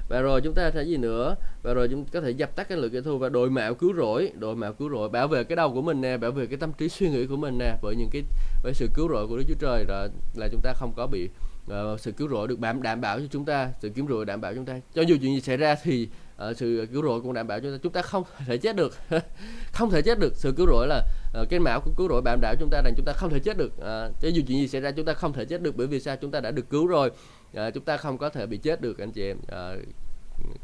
[0.08, 1.34] và rồi chúng ta thấy gì nữa?
[1.62, 3.92] Và rồi chúng có thể dập tắt cái lực kẻ thù và đội mạo cứu
[3.96, 6.56] rỗi đội mạo cứu rỗi bảo vệ cái đầu của mình nè bảo vệ cái
[6.56, 7.76] tâm trí suy nghĩ của mình nè.
[7.82, 8.22] Bởi những cái
[8.62, 11.28] với sự cứu rỗi của Đức Chúa Trời là là chúng ta không có bị
[11.68, 14.40] uh, sự cứu rỗi được đảm đảm bảo cho chúng ta sự cứu rỗi đảm
[14.40, 14.80] bảo chúng ta.
[14.94, 16.08] Cho dù chuyện gì xảy ra thì
[16.50, 17.78] uh, sự cứu rỗi cũng đảm bảo chúng ta.
[17.82, 18.94] Chúng ta không thể chết được.
[19.72, 20.36] Không thể chết được.
[20.36, 21.02] Sự cứu rỗi là
[21.42, 23.38] uh, cái mão của cứu rỗi đảm bảo chúng ta rằng chúng ta không thể
[23.38, 23.72] chết được.
[23.76, 26.00] Uh, cho dù chuyện gì xảy ra chúng ta không thể chết được bởi vì
[26.00, 26.16] sao?
[26.16, 27.10] Chúng ta đã được cứu rồi.
[27.52, 29.38] Uh, chúng ta không có thể bị chết được anh chị em.
[29.38, 29.84] Uh,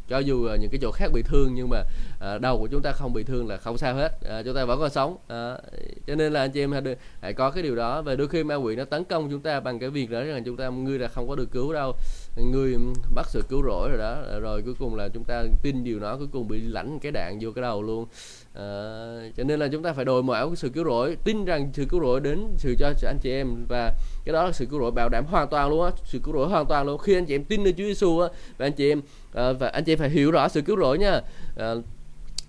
[0.08, 1.82] cho dù những cái chỗ khác bị thương nhưng mà
[2.20, 4.12] à, đầu của chúng ta không bị thương là không sao hết.
[4.28, 5.16] À, chúng ta vẫn còn sống.
[5.28, 5.56] À,
[6.06, 6.82] cho nên là anh chị em hãy,
[7.20, 8.02] hãy có cái điều đó.
[8.02, 10.44] Và đôi khi ma quỷ nó tấn công chúng ta bằng cái việc đó rằng
[10.44, 11.92] chúng ta người là không có được cứu đâu.
[12.36, 12.78] Người ừ,
[13.14, 14.40] bắt sự cứu rỗi rồi đó.
[14.40, 17.38] Rồi cuối cùng là chúng ta tin điều đó cuối cùng bị lãnh cái đạn
[17.40, 18.06] vô cái đầu luôn.
[18.54, 18.64] À,
[19.36, 21.84] cho nên là chúng ta phải đổi mạo cái sự cứu rỗi tin rằng sự
[21.88, 23.66] cứu rỗi đến sự cho anh chị em.
[23.68, 23.92] Và
[24.24, 25.90] cái đó là sự cứu rỗi bảo đảm hoàn toàn luôn á.
[26.04, 26.98] Sự cứu rỗi hoàn toàn luôn.
[26.98, 29.02] Khi anh chị em tin nơi Chúa Giêsu á và anh chị em
[29.34, 31.20] à, và anh chị phải hiểu rõ sự cứu rỗi nha.
[31.56, 31.74] À,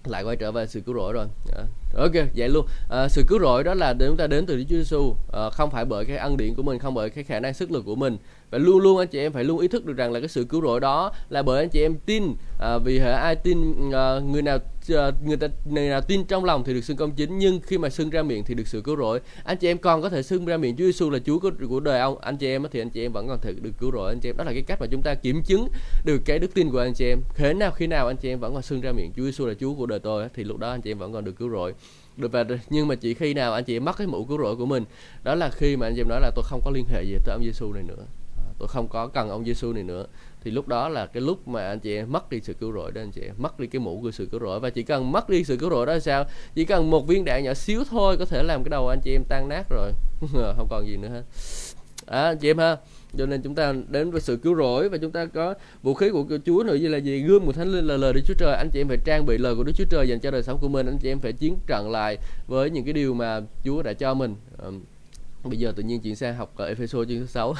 [0.05, 1.25] lại quay trở về sự cứu rỗi rồi.
[1.57, 1.63] À,
[1.97, 2.65] ok vậy luôn.
[2.89, 5.71] À, sự cứu rỗi đó là để chúng ta đến từ Chúa Giêsu à, không
[5.71, 7.95] phải bởi cái ân điển của mình không bởi cái khả năng sức lực của
[7.95, 8.17] mình.
[8.51, 10.43] Và luôn luôn anh chị em phải luôn ý thức được rằng là cái sự
[10.43, 12.23] cứu rỗi đó là bởi anh chị em tin.
[12.59, 14.57] À, vì hệ ai tin à, người nào
[14.89, 17.77] Ờ, người ta này là tin trong lòng thì được xưng công chính nhưng khi
[17.77, 19.19] mà xưng ra miệng thì được sự cứu rỗi.
[19.43, 21.79] Anh chị em còn có thể xưng ra miệng Chúa Giêsu là Chúa của, của
[21.79, 22.19] đời ông.
[22.19, 24.11] Anh chị em thì anh chị em vẫn còn thể được cứu rỗi.
[24.11, 25.67] Anh chị em đó là cái cách mà chúng ta kiểm chứng
[26.05, 27.19] được cái đức tin của anh chị em.
[27.35, 29.53] Thế nào khi nào anh chị em vẫn còn xưng ra miệng Chúa Giêsu là
[29.59, 31.73] Chúa của đời tôi thì lúc đó anh chị em vẫn còn được cứu rỗi.
[32.17, 34.55] Được và nhưng mà chỉ khi nào anh chị em mất cái mũ cứu rỗi
[34.55, 34.83] của mình
[35.23, 37.17] đó là khi mà anh chị em nói là tôi không có liên hệ gì
[37.25, 38.05] tới ông Giêsu này nữa.
[38.37, 40.05] À, tôi không có cần ông Giêsu này nữa
[40.45, 42.91] thì lúc đó là cái lúc mà anh chị em mất đi sự cứu rỗi
[42.91, 44.59] đó anh chị em mất đi cái mũ của sự cứu rỗi.
[44.59, 46.25] Và chỉ cần mất đi sự cứu rỗi đó sao?
[46.55, 49.15] Chỉ cần một viên đạn nhỏ xíu thôi có thể làm cái đầu anh chị
[49.15, 49.91] em tan nát rồi.
[50.57, 51.21] Không còn gì nữa hết.
[52.05, 52.77] À, anh chị em ha
[53.17, 55.53] cho nên chúng ta đến với sự cứu rỗi và chúng ta có
[55.83, 57.19] vũ khí của Chúa nữa như là gì?
[57.19, 58.55] Gươm của Thánh Linh là lời Đức Chúa Trời.
[58.55, 60.59] Anh chị em phải trang bị lời của Đức Chúa Trời dành cho đời sống
[60.61, 60.85] của mình.
[60.85, 64.13] Anh chị em phải chiến trận lại với những cái điều mà Chúa đã cho
[64.13, 64.35] mình
[65.49, 67.53] bây giờ tự nhiên chuyển sang học ở Ephesos chương thứ 6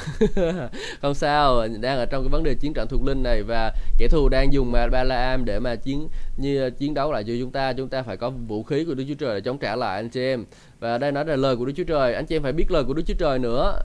[1.02, 4.08] không sao, đang ở trong cái vấn đề chiến trận thuộc linh này và kẻ
[4.08, 7.24] thù đang dùng mà ba la am để mà chiến, như ờ, chiến đấu lại
[7.26, 7.72] cho chúng ta.
[7.72, 10.08] Chúng ta phải có vũ khí của Đức Chúa Trời để chống trả lại, anh
[10.08, 10.44] chị em.
[10.80, 12.14] Và đây nói là lời của Đức Chúa Trời.
[12.14, 13.80] Anh chị em phải biết lời của Đức Chúa Trời nữa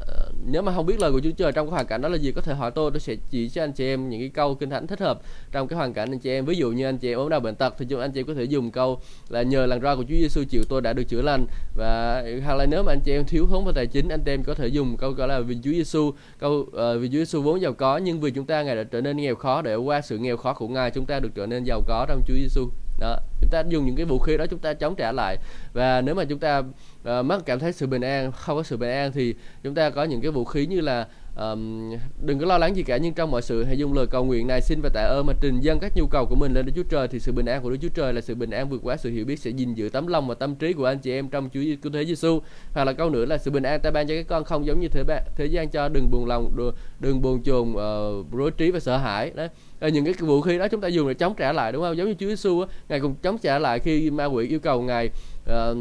[0.45, 2.31] nếu mà không biết lời của Chúa Trời trong cái hoàn cảnh đó là gì
[2.31, 4.69] có thể hỏi tôi tôi sẽ chỉ cho anh chị em những cái câu kinh
[4.69, 5.19] thánh thích hợp
[5.51, 6.45] trong cái hoàn cảnh anh chị em.
[6.45, 8.25] Ví dụ như anh chị em ốm đau bệnh tật thì chúng anh chị em
[8.25, 8.99] có thể dùng câu
[9.29, 11.45] là nhờ làn roi của Chúa Giêsu chịu tôi đã được chữa lành.
[11.75, 14.31] Và hoặc là nếu mà anh chị em thiếu thốn về tài chính anh chị
[14.31, 17.41] em có thể dùng câu gọi là vì Chúa Giêsu câu uh, vì Chúa Giêsu
[17.41, 20.01] vốn giàu có nhưng vì chúng ta ngài đã trở nên nghèo khó để qua
[20.01, 22.69] sự nghèo khó của ngài chúng ta được trở nên giàu có trong Chúa Giêsu
[22.99, 23.17] đó
[23.51, 25.37] ta dùng những cái vũ khí đó chúng ta chống trả lại.
[25.73, 28.77] Và nếu mà chúng ta uh, mất cảm thấy sự bình an không có sự
[28.77, 31.91] bình an thì chúng ta có những cái vũ khí như là um,
[32.25, 34.47] đừng có lo lắng gì cả nhưng trong mọi sự hãy dùng lời cầu nguyện
[34.47, 36.71] này xin và tạ ơn mà trình dâng các nhu cầu của mình lên Đức
[36.75, 38.81] Chúa Trời thì sự bình an của Đức Chúa Trời là sự bình an vượt
[38.83, 41.11] quá sự hiểu biết sẽ gìn giữ tấm lòng và tâm trí của anh chị
[41.11, 42.39] em trong Chúa Cứu Thế Giêsu
[42.73, 44.79] hoặc là câu nữa là sự bình an ta ban cho các con không giống
[44.79, 48.71] như thế bạn thế gian cho đừng buồn lòng đừng buồn chồn uh, rối trí
[48.71, 49.31] và sợ hãi.
[49.35, 49.49] Đấy.
[49.81, 51.97] Ờ, những cái vũ khí đó chúng ta dùng để chống trả lại đúng không?
[51.97, 55.09] Giống như Chúa Giêsu ngài cũng chống trả lại khi ma quỷ yêu cầu ngài
[55.51, 55.77] uh,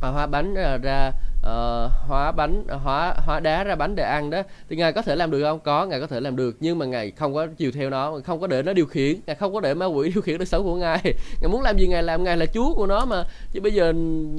[0.00, 4.42] hóa bánh ờ, ra uh, hóa bánh hóa hóa đá ra bánh để ăn đó.
[4.68, 5.60] Thì ngài có thể làm được không?
[5.60, 8.40] Có ngài có thể làm được nhưng mà ngài không có chiều theo nó không
[8.40, 10.64] có để nó điều khiển ngài không có để ma quỷ điều khiển đời sống
[10.64, 11.14] của ngài.
[11.40, 13.24] Ngài muốn làm gì ngài làm ngài là chúa của nó mà.
[13.52, 13.92] Chứ bây giờ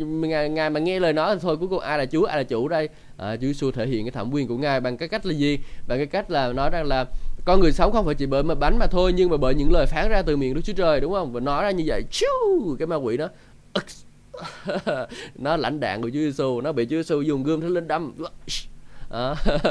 [0.05, 2.43] ngài ngài mà nghe lời nó thì thôi cuối cùng ai là chúa ai là
[2.43, 2.89] chủ đây?
[3.17, 5.59] À, chúa giêsu thể hiện cái thẩm quyền của ngài bằng cái cách là gì?
[5.87, 7.05] Bằng cái cách là nói rằng là
[7.45, 9.71] con người sống không phải chỉ bởi mà bánh mà thôi, nhưng mà bởi những
[9.71, 11.33] lời phán ra từ miệng Đức Chúa Trời, đúng không?
[11.33, 13.29] Và nói ra như vậy, chiu, cái ma quỷ nó
[15.35, 18.13] nó lãnh đạn của Chúa Giêsu nó bị Chúa Giêsu dùng gươm thánh linh đâm
[19.15, 19.35] Ờ,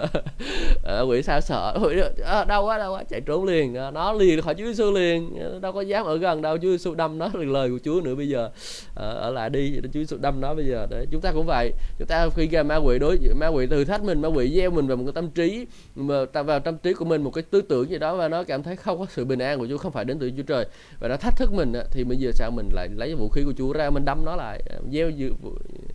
[0.82, 1.78] ờ, à, quỷ sao sợ.
[1.82, 3.04] Quỷ à, đâu quá đâu quá.
[3.04, 3.74] Chạy trốn liền.
[3.74, 5.38] À, nó liền khỏi Chúa Giêsu liền.
[5.60, 6.56] Đâu có dám ở gần đâu.
[6.56, 7.28] Chúa Giêsu đâm nó.
[7.34, 8.50] Lời của Chúa nữa bây giờ.
[8.96, 9.80] À, ở lại đi.
[9.82, 10.86] Chúa Giêsu đâm nó bây giờ.
[10.90, 11.72] Đấy chúng ta cũng vậy.
[11.98, 14.70] Chúng ta khi ra ma quỷ đối ma quỷ thử thách mình ma quỷ gieo
[14.70, 17.62] mình vào một cái tâm trí mà vào tâm trí của mình một cái tư
[17.62, 19.92] tưởng gì đó và nó cảm thấy không có sự bình an của Chúa không
[19.92, 20.66] phải đến từ Chúa Trời.
[21.00, 23.52] Và nó thách thức mình thì bây giờ sao mình lại lấy vũ khí của
[23.58, 24.62] Chúa ra mình đâm nó lại.
[24.92, 25.10] Gieo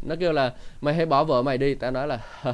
[0.01, 1.75] nó kêu là mày hãy bỏ vợ mày đi.
[1.75, 2.19] Ta nói là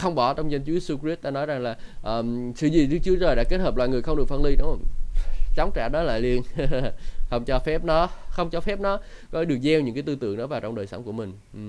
[0.00, 2.98] không bỏ trong danh Chúa Jesus Christ ta nói rằng là um, sự gì Đức
[3.04, 4.84] Chúa Trời đã kết hợp loài người không được phân ly đúng không?
[5.56, 6.42] Chống trả đó lại liền.
[7.30, 8.98] Không cho phép nó không cho phép nó
[9.30, 11.32] có được gieo những cái tư tưởng đó vào trong đời sống của mình.
[11.54, 11.60] Ừ.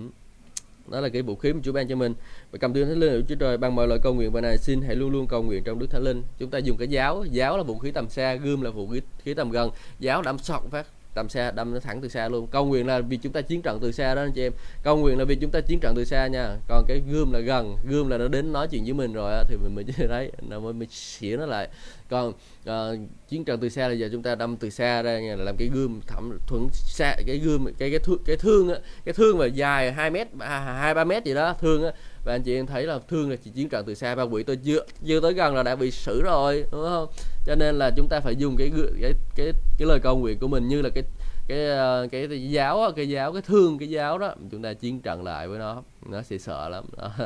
[0.91, 2.13] đó là cái vũ khí mà Chúa ban cho mình.
[2.51, 4.57] Và cầm tuyên thánh linh của Chúa Trời bằng mọi lời cầu nguyện và này
[4.57, 6.23] xin hãy luôn luôn cầu nguyện trong Đức Thánh Linh.
[6.39, 8.89] Chúng ta dùng cái giáo giáo là vũ khí tầm xa gươm là vũ
[9.23, 9.71] khí tầm gần.
[9.99, 12.47] Giáo đâm sọc phát đâm xa đâm nó thẳng từ xa luôn.
[12.47, 14.51] Câu nguyện là vì chúng ta chiến trận từ xa đó anh chị em.
[14.83, 16.57] Câu nguyện là vì chúng ta chiến trận từ xa nha.
[16.67, 19.43] Còn cái gươm là gần gươm là nó đến nói chuyện với mình rồi á
[19.47, 21.67] thì mình mới thấy nó mới, mới xỉa nó lại.
[22.09, 22.33] Còn
[22.69, 25.55] uh, chiến trận từ xa là giờ chúng ta đâm từ xa ra nha làm
[25.57, 29.37] cái gươm thẩm thuận xa cái gươm cái cái thương cái thương á cái thương
[29.37, 31.91] mà dài 2 mét hai ba mét gì đó thương á.
[32.25, 34.43] Và anh chị em thấy là thương là chỉ chiến trận từ xa ba quỷ
[34.43, 37.07] tôi chưa chưa tới gần là đã bị xử rồi đúng không?
[37.45, 40.47] Cho nên là chúng ta phải dùng cái cái cái cái lời cầu nguyện của
[40.47, 41.03] mình như là cái
[41.47, 41.59] cái
[42.11, 44.35] cái, cái giáo cái giáo cái thương cái giáo đó.
[44.51, 46.85] Chúng ta chiến trận lại với nó nó sẽ sợ lắm.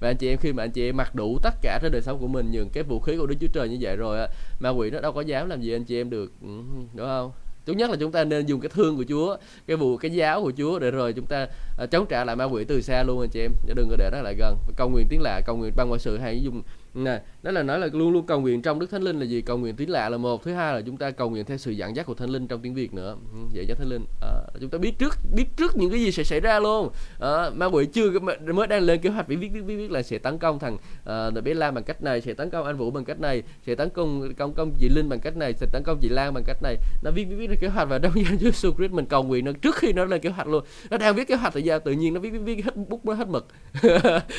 [0.00, 2.02] Và anh chị em khi mà anh chị em mặc đủ tất cả trên đời
[2.02, 4.28] sống của mình những cái vũ khí của Đức Chúa Trời như vậy rồi á
[4.60, 6.48] ma quỷ nó đâu có dám làm gì anh chị em được ừ,
[6.94, 7.32] đúng không?
[7.64, 10.42] Tốt nhất là chúng ta nên dùng cái thương của Chúa cái vụ cái giáo
[10.42, 11.46] của Chúa để rồi chúng ta
[11.82, 13.52] uh, chống trả lại ma quỷ từ xa luôn anh chị em.
[13.74, 14.56] Đừng có để nó lại gần.
[14.76, 16.62] Cầu nguyện tiếng lạ cầu nguyện bằng ngoại sự hay dùng
[16.94, 19.40] nè đó là nói là luôn luôn cầu nguyện trong đức thánh linh là gì?
[19.40, 20.42] Cầu nguyện tiếng lạ là một.
[20.44, 22.60] Thứ hai là chúng ta cầu nguyện theo sự dẫn dắt của thánh linh trong
[22.60, 23.16] tiếng việt nữa.
[23.32, 24.04] Ừ, Dạy dắt thánh linh.
[24.20, 24.28] À,
[24.60, 26.90] chúng ta biết trước biết trước những cái gì sẽ xảy ra luôn.
[27.20, 28.10] À, ma quỷ chưa
[28.54, 31.30] mới đang lên kế hoạch viết viết viết biết là sẽ tấn công thằng à,
[31.30, 33.90] bé Lam bằng cách này sẽ tấn công anh Vũ bằng cách này sẽ tấn
[33.90, 36.62] công công công chị Linh bằng cách này sẽ tấn công chị Lan bằng cách
[36.62, 36.76] này.
[37.02, 39.44] Nó viết viết viết kế hoạch và trong danh Chúa Jesus Christ mình cầu nguyện
[39.44, 40.64] nó trước khi nó lên kế hoạch luôn.
[40.90, 43.04] Nó đang viết kế hoạch thời gian tự nhiên nó viết viết viết hết bút
[43.04, 43.46] nó hết mực.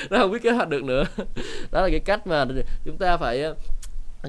[0.10, 1.04] Nó không viết kế hoạch được nữa.
[1.72, 2.43] Đó là cái cách mà
[2.86, 3.56] chúng ta phải ờ,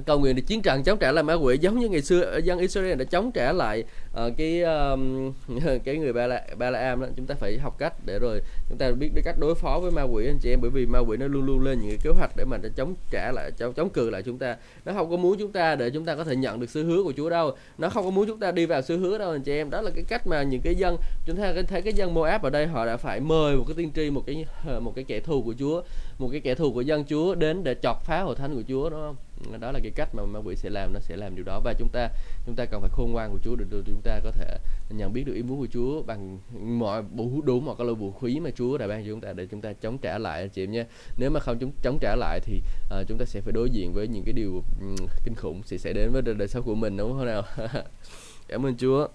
[0.06, 2.58] cầu nguyện để chiến trận chống trả lại ma quỷ giống như ngày xưa dân
[2.58, 3.84] Israel đã chống trả lại
[4.26, 5.32] uh, cái um,
[5.84, 7.06] cái người ba la ba la am đó.
[7.16, 9.90] Chúng ta phải học cách để rồi chúng ta biết được cách đối phó với
[9.90, 11.98] ma quỷ anh chị em bởi vì ma quỷ nó luôn luôn lên những cái
[12.02, 14.56] kế hoạch để mà nó chống trả lại chống chống cự lại chúng ta.
[14.84, 17.02] Nó không có muốn chúng ta để chúng ta có thể nhận được sự hứa
[17.02, 17.56] của Chúa đâu.
[17.78, 19.70] Nó không có muốn chúng ta đi vào sự hứa đâu anh chị em.
[19.70, 22.50] Đó là cái cách mà những cái dân chúng ta thấy cái dân Moab ở
[22.50, 24.46] đây họ đã phải mời một cái tiên tri một cái
[24.80, 25.82] một cái kẻ thù của Chúa
[26.18, 28.90] một cái kẻ thù của dân Chúa đến để chọc phá hội thánh của Chúa
[28.90, 29.16] đúng không?
[29.60, 31.60] Đó là cái cách mà ma quỷ sẽ làm nó sẽ làm điều đó.
[31.64, 32.08] Và chúng ta
[32.46, 34.58] chúng ta cần phải khôn ngoan của Chúa để, để chúng ta có thể
[34.90, 36.38] nhận biết được ý muốn của Chúa bằng
[36.78, 39.32] mọi đủ đủ mọi các loại vũ khí mà Chúa đã ban cho chúng ta
[39.32, 40.84] để chúng ta chống trả lại anh chị em nhé.
[41.16, 42.60] Nếu mà không chúng chống trả lại thì
[43.00, 45.78] uh, chúng ta sẽ phải đối diện với những cái điều um, kinh khủng sẽ
[45.78, 47.42] xảy đến với đời sống của mình đúng không nào?
[48.48, 49.08] Cảm ơn Chúa.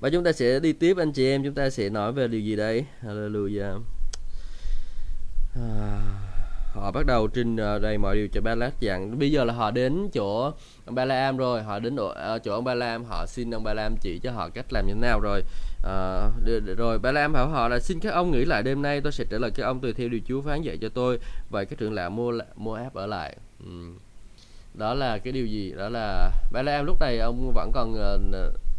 [0.00, 2.40] Và chúng ta sẽ đi tiếp anh chị em chúng ta sẽ nói về điều
[2.40, 2.84] gì đây?
[3.02, 3.80] Hallelujah.
[5.54, 6.29] À
[6.72, 9.70] họ bắt đầu trình ờ, đầy mọi điều cho Balak rằng bây giờ là họ
[9.70, 10.52] đến chỗ
[10.86, 11.62] ông Balaam rồi.
[11.62, 14.72] Họ đến ở ờ, chỗ ông Balaam họ xin ông Balaam chỉ cho họ cách
[14.72, 15.42] làm như thế nào rồi.
[15.84, 16.28] À,
[16.78, 19.00] rồi Balaam bảo họ là xin các ông nghĩ lại đêm nay.
[19.00, 21.18] Tôi sẽ trả lời các ông tùy theo điều Chúa phán dạy cho tôi.
[21.50, 23.36] Vậy các trưởng lão mua mua áp ở lại.
[23.64, 23.92] Ừ.
[24.74, 25.72] đó là cái điều gì?
[25.76, 28.69] Đó là Balaam lúc này ông vẫn còn uh,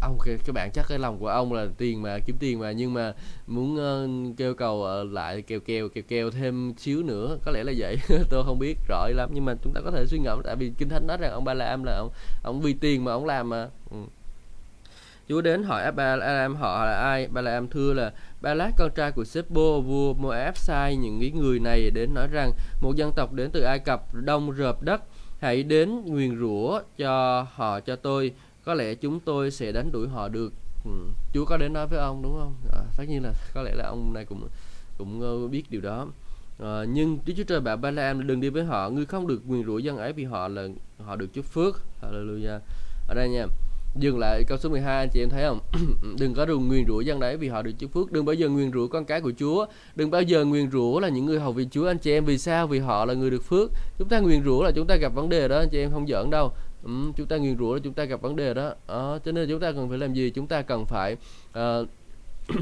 [0.00, 2.72] ông cái, cái bản chất cái lòng của ông là tiền mà kiếm tiền mà
[2.72, 3.12] nhưng mà
[3.46, 7.64] muốn uh, kêu cầu uh, lại kêu kêu kêu kêu thêm xíu nữa có lẽ
[7.64, 7.96] là vậy
[8.30, 10.72] tôi không biết rõ lắm nhưng mà chúng ta có thể suy ngẫm tại vì
[10.78, 12.10] kinh thánh nói rằng ông ba la am là ông
[12.42, 13.68] ông vì tiền mà ông làm mà.
[13.90, 13.96] Ừ.
[15.28, 17.28] Chúa đến hỏi ba la am họ là ai?
[17.28, 21.38] Ba la am thưa là ba lát con trai của Sebo vua Moab sai những
[21.40, 25.02] người này đến nói rằng một dân tộc đến từ Ai Cập đông rợp đất
[25.40, 28.32] hãy đến nguyền rủa cho họ cho tôi
[28.64, 30.52] có lẽ chúng tôi sẽ đánh đuổi họ được.
[30.84, 30.90] Ừ.
[31.32, 32.54] Chúa có đến nói với ông đúng không?
[32.72, 34.48] À, tất nhiên là có lẽ là ông này cũng
[34.98, 36.06] cũng ờ, biết điều đó.
[36.58, 39.64] À, nhưng Đức Chúa Trời bảo Balaam đừng đi với họ ngươi không được quyền
[39.64, 41.82] rủa dân ấy vì họ là họ được chúc phước.
[42.02, 42.58] Hallelujah.
[43.08, 43.46] Ở đây nha
[43.96, 45.58] dừng lại câu số 12 anh chị em thấy không?
[46.18, 48.12] Đừng có đừng nguyền rủa dân đấy vì họ được chúc phước.
[48.12, 49.66] Đừng bao giờ nguyền rủa con cái của Chúa.
[49.94, 52.24] Đừng bao giờ nguyền rủa là những người hầu vì Chúa anh chị em.
[52.24, 52.66] Vì sao?
[52.66, 53.70] Vì họ là người được phước.
[53.98, 56.06] Chúng ta nguyền rủa là chúng ta gặp vấn đề đó anh chị em không
[56.06, 56.52] giỡn đâu
[57.16, 58.74] chúng ta nghiền rủa chúng ta gặp vấn đề đó.
[58.86, 60.30] À, cho nên chúng ta cần phải làm gì?
[60.30, 61.16] Chúng ta cần phải
[61.58, 61.88] uh,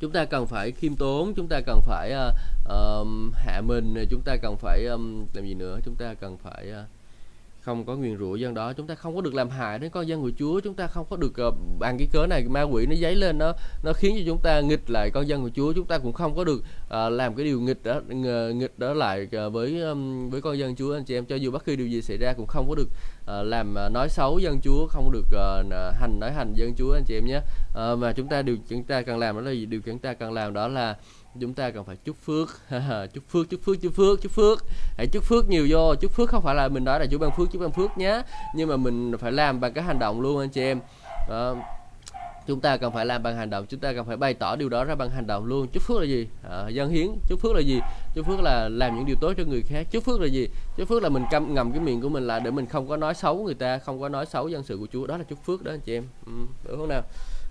[0.00, 2.34] chúng ta cần phải khiêm tốn chúng ta cần phải uh,
[2.74, 5.78] uh, hạ mình chúng ta cần phải um, làm gì nữa?
[5.84, 6.88] Chúng ta cần phải uh,
[7.64, 10.08] không có nguyền rủa dân đó chúng ta không có được làm hại đến con
[10.08, 12.86] dân của Chúa chúng ta không có được uh, bằng cái cớ này ma quỷ
[12.86, 13.52] nó dấy lên nó
[13.84, 15.72] nó khiến cho chúng ta nghịch lại con dân của Chúa.
[15.72, 18.00] Chúng ta cũng không có được uh, làm cái điều nghịch đó
[18.54, 20.94] nghịch đó lại uh, với um, với con dân Chúa.
[20.94, 22.88] Anh chị em cho dù bất kỳ điều gì xảy ra cũng không có được
[23.22, 26.92] uh, làm uh, nói xấu dân Chúa không được uh, hành nói hành dân Chúa
[26.92, 27.40] anh chị em nhé.
[27.70, 29.66] Uh, mà chúng ta điều chúng ta cần làm đó là gì?
[29.66, 30.96] Điều chúng ta cần làm đó là
[31.40, 32.48] chúng ta cần phải chúc phước.
[33.12, 34.64] Chúc phước chúc phước chúc phước chúc phước.
[34.96, 35.94] Hãy chúc phước nhiều vô.
[35.94, 38.22] Chúc phước không phải là mình nói là chú ban phước chú ban phước nhé
[38.54, 40.80] nhưng mà mình phải làm bằng cái hành động luôn anh chị em.
[41.28, 41.56] Đó.
[42.46, 44.68] chúng ta cần phải làm bằng hành động chúng ta cần phải bày tỏ điều
[44.68, 45.66] đó ra bằng hành động luôn.
[45.72, 46.28] Chúc phước là gì?
[46.50, 47.08] À, dân hiến.
[47.28, 47.80] Chúc phước là gì?
[48.14, 49.86] Chúc phước là làm những điều tốt cho người khác.
[49.90, 50.48] Chúc phước là gì?
[50.76, 52.96] Chúc phước là mình câm ngầm cái miệng của mình lại để mình không có
[52.96, 55.06] nói xấu người ta không có nói xấu dân sự của chúa.
[55.06, 56.04] Đó là chúc phước đó anh chị em.
[56.26, 56.32] Ừ,
[56.68, 57.02] đúng không nào?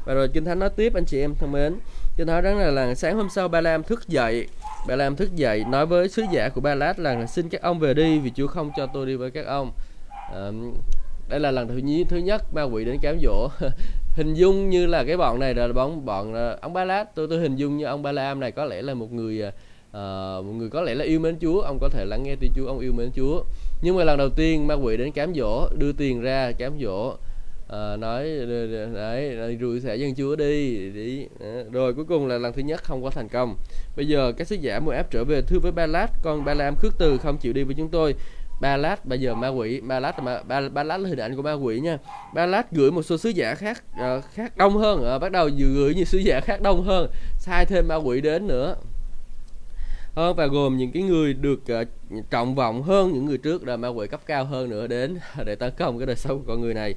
[0.05, 1.73] Và rồi kinh thánh nói tiếp anh chị em thân mến.
[2.17, 4.47] Cho nói nói là, là sáng hôm sau ba lam thức dậy.
[4.87, 7.79] Ba lam thức dậy nói với sứ giả của ba lát là xin các ông
[7.79, 9.71] về đi vì chúa không cho tôi đi với các ông.
[10.33, 10.51] À,
[11.29, 13.49] đây là lần thứ nhí thứ nhất ma quỷ đến cám dỗ.
[14.15, 17.15] Hình dung như là cái bọn này là bọn bọn ờ, ông ba lát.
[17.15, 19.93] Tôi tôi hình dung như ông ba lam này có lẽ là một người uh,
[20.45, 21.61] một người có lẽ là yêu mến chúa.
[21.61, 23.43] Ông có thể lắng nghe tin chúa ông yêu mến chúa.
[23.81, 27.15] Nhưng mà lần đầu tiên ma quỷ đến cám dỗ đưa tiền ra cám dỗ
[27.73, 28.23] à, nói
[28.93, 31.27] đấy rủi sẽ dân chúa đi đi
[31.71, 33.55] rồi cuối cùng là lần thứ nhất không có thành công.
[33.95, 36.75] Bây giờ các sứ giả mua áp trở về thưa với ba lát con balam
[36.75, 38.15] khước từ không chịu đi với chúng tôi.
[38.61, 41.35] Ba lát bây giờ ma quỷ ba lát là ba, ba lát là hình ảnh
[41.35, 41.97] của ma quỷ nha.
[42.33, 45.49] Ba lát gửi một số sứ giả khác uh, khác đông hơn uh, bắt đầu
[45.57, 48.75] gửi những sứ giả khác đông hơn sai thêm ma quỷ đến nữa.
[50.15, 51.87] Hơn và gồm những cái người được uh,
[52.29, 55.55] trọng vọng hơn những người trước là ma quỷ cấp cao hơn nữa đến để
[55.55, 56.95] tấn công cái đời sống của con người này.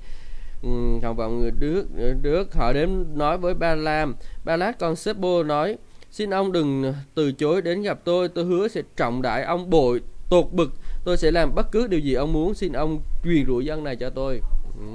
[0.67, 1.87] Ừ, còn vào người trước
[2.23, 4.15] trước ờ, họ đến nói với ba lam
[4.45, 5.77] ba lát con Sebo nói,
[6.11, 8.29] xin ông đừng ờ, từ chối đến gặp tôi.
[8.29, 10.01] Tôi hứa sẽ trọng đại ông bội
[10.31, 10.73] tột bực.
[11.05, 12.55] Tôi sẽ làm bất cứ điều gì ông muốn.
[12.55, 14.41] Xin ông truyền rủi dân này cho tôi.
[14.79, 14.87] Ừ.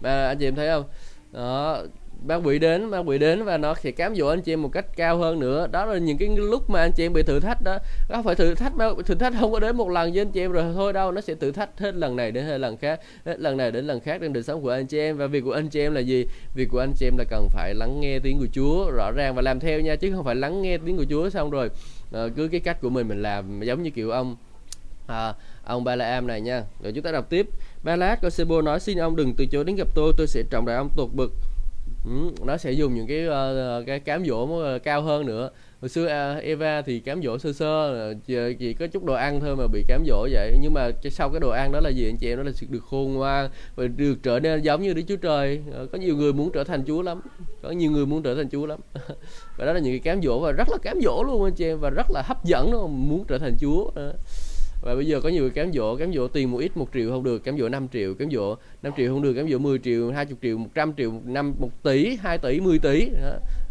[0.00, 0.84] Ba, anh chị em thấy không?
[1.32, 1.82] Đó
[2.26, 4.72] ma quỷ đến ma quỷ đến và nó sẽ cám dỗ anh chị em một
[4.72, 5.66] cách cao hơn nữa.
[5.66, 7.78] Đó là những cái lúc mà anh chị em bị thử thách đó.
[8.08, 10.40] Không phải thử thách mà thử thách không có đến một lần với anh chị
[10.40, 13.00] em rồi thôi đâu nó sẽ thử thách hết lần này đến hết lần khác
[13.24, 15.16] hết lần này đến lần khác trong đời sống của anh chị em.
[15.16, 16.26] Và việc của anh chị em là gì?
[16.54, 19.34] Việc của anh chị em là cần phải lắng nghe tiếng của Chúa rõ ràng
[19.34, 21.70] và làm theo nha chứ không phải lắng nghe tiếng của Chúa xong rồi
[22.12, 24.36] à, cứ cái cách của mình mình làm giống như kiểu ông
[25.06, 26.62] à, ông Ba La Am này nha.
[26.82, 27.46] Rồi chúng ta đọc tiếp.
[27.82, 30.66] Ba Lát Sebo nói xin ông đừng từ chối đến gặp tôi tôi sẽ trọng
[30.66, 31.32] đại ông tột bực.
[32.08, 35.50] Ừ, nó sẽ dùng những cái uh, cái cám dỗ ờ, cao hơn nữa.
[35.80, 39.40] Hồi xưa uh, Eva thì cám dỗ sơ sơ chỉ, chỉ có chút đồ ăn
[39.40, 40.56] thôi mà bị cám dỗ vậy.
[40.62, 42.36] Nhưng mà sau cái đồ ăn đó là gì anh chị em?
[42.38, 45.60] Đó là được khôn ngoan và được trở nên giống như Đức Chúa Trời.
[45.82, 47.20] Uh, có nhiều người muốn trở thành Chúa lắm.
[47.62, 48.80] Có nhiều người muốn trở thành Chúa lắm.
[49.56, 51.64] Và đó là những cái cám dỗ và rất là cám dỗ luôn anh chị
[51.64, 53.84] em và rất là hấp dẫn luôn muốn trở thành Chúa.
[53.84, 54.14] Uh
[54.82, 57.10] và bây giờ có nhiều người cám dỗ cám dỗ tiền một ít, một triệu
[57.10, 59.78] không được cám dỗ 5 triệu cám dỗ 5 triệu không được cám dỗ 10
[59.78, 63.08] triệu 20 triệu 100 triệu năm, một tỷ 2 tỷ 10 tỷ.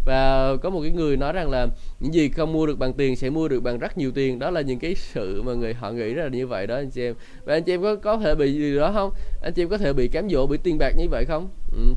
[0.05, 1.67] Và có một cái người nói rằng là
[1.99, 4.39] những gì không mua được bằng tiền sẽ mua được bằng rất nhiều tiền.
[4.39, 7.01] Đó là những cái sự mà người, họ nghĩ là như vậy đó, anh chị
[7.01, 7.15] em.
[7.45, 9.11] Và anh chị em có có thể bị gì đó không?
[9.41, 11.49] Anh chị em có thể bị cám dỗ bị tiền bạc như vậy không?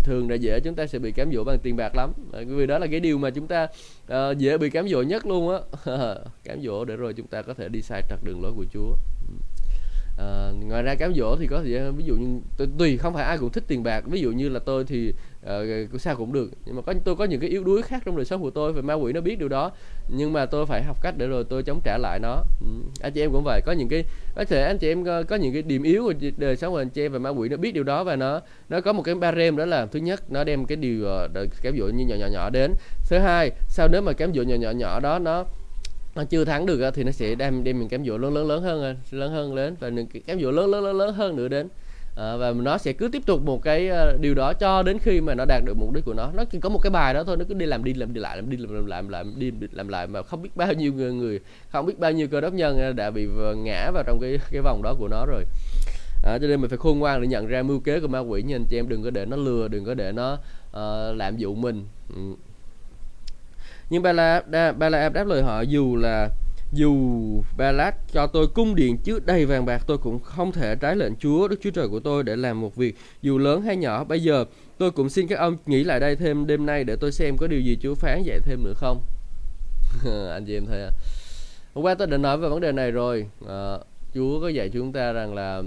[0.05, 2.12] Thường là dễ chúng ta sẽ bị cám dỗ bằng tiền bạc lắm.
[2.47, 3.68] Vì đó là cái điều mà chúng ta
[4.12, 5.59] uh, dễ bị cám dỗ nhất luôn á.
[6.45, 8.97] Cám dỗ để rồi chúng ta có thể đi sai trật đường lối của Chúa.
[10.20, 12.40] À, ngoài ra cám dỗ thì có thể ví dụ như
[12.78, 14.04] tùy không phải ai cũng thích tiền bạc.
[14.06, 15.12] Ví dụ như là tôi thì
[15.46, 16.50] uh, sao cũng được.
[16.66, 18.72] Nhưng mà có tôi có những cái yếu đuối khác trong đời sống của tôi
[18.72, 19.70] và ma quỷ nó biết điều đó.
[20.08, 22.42] Nhưng mà tôi phải học cách để rồi tôi chống trả lại nó.
[22.60, 22.66] Ừ.
[23.00, 23.60] anh chị em cũng vậy.
[23.66, 24.04] Có những cái
[24.34, 26.78] có thể anh chị em có, có những cái điểm yếu của đời sống của
[26.78, 29.02] anh chị em và ma quỷ nó biết điều đó và nó nó có một
[29.02, 31.06] cái barem đó là thứ nhất nó đem cái điều
[31.44, 32.74] uh, cám dỗ như nhỏ nhỏ nhỏ đến.
[33.10, 35.44] Thứ hai sau nếu mà cám dỗ nhỏ nhỏ nhỏ đó nó
[36.16, 38.62] nó chưa thắng được thì nó sẽ đem đem mình cám dỗ lớn lớn lớn
[38.62, 41.68] hơn lớn hơn lớn và những cám dỗ lớn lớn lớn lớn hơn nữa đến.
[42.16, 45.20] À, và nó sẽ cứ tiếp tục một cái ờ, điều đó cho đến khi
[45.20, 46.30] mà nó đạt được mục đích của nó.
[46.34, 48.20] Nó chỉ có một cái bài đó thôi nó cứ đi làm đi làm đi
[48.20, 51.40] lại làm đi làm làm làm đi làm lại mà không biết bao nhiêu người
[51.72, 54.82] không biết bao nhiêu cơ đốc nhân đã bị ngã vào trong cái cái vòng
[54.82, 55.44] đó của nó rồi.
[56.24, 58.42] À, cho nên mình phải khôn ngoan để nhận ra mưu kế của ma quỷ.
[58.42, 60.32] Nha anh chị em đừng có để nó lừa đừng có để nó
[60.70, 61.84] uh, lạm dụng mình.
[62.14, 62.49] Ừ
[63.91, 64.43] nhưng ba la
[64.78, 66.28] ba đáp lời họ dù là
[66.72, 66.95] dù
[67.57, 71.16] ba cho tôi cung điện chứa đầy vàng bạc tôi cũng không thể trái lệnh
[71.16, 74.05] Chúa Đức Chúa Trời của tôi để làm một việc dù lớn hay nhỏ.
[74.05, 74.45] Bây giờ
[74.78, 77.47] tôi cũng xin các ông nghĩ lại đây thêm đêm nay để tôi xem có
[77.47, 79.03] điều gì Chúa phán dạy thêm nữa không?
[80.32, 80.91] Anh chị em thấy à?
[81.74, 83.26] Hôm qua tôi đã nói về vấn đề này rồi.
[83.49, 83.78] À,
[84.14, 85.62] Chúa có dạy chúng ta rằng là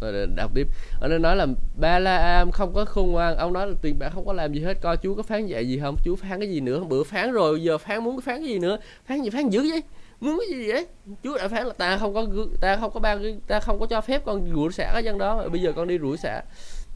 [0.00, 0.68] Ờ, đọc tiếp.
[1.00, 1.46] Ờ, ông đây nói là
[1.80, 3.36] ba la am không có khôn ngoan.
[3.36, 5.68] Ông nói là tiền bạc không có làm gì hết coi chú có phán dạy
[5.68, 5.96] gì không?
[6.04, 6.84] Chú phán cái gì nữa?
[6.84, 8.78] Bữa phán rồi giờ phán muốn phán cái gì nữa?
[9.06, 9.30] Phán gì?
[9.30, 9.82] Phán dữ vậy?
[10.20, 10.86] Muốn cái gì vậy?
[11.22, 12.26] Chú đã phán là ta không có
[12.60, 15.48] ta không có ban ta không có cho phép con rủa xả cái dân đó
[15.48, 16.42] bây giờ con đi rủa xả.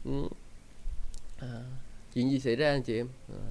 [0.05, 0.11] Ừ.
[1.41, 1.47] à,
[2.13, 3.07] chuyện gì xảy ra anh chị em?
[3.29, 3.41] À,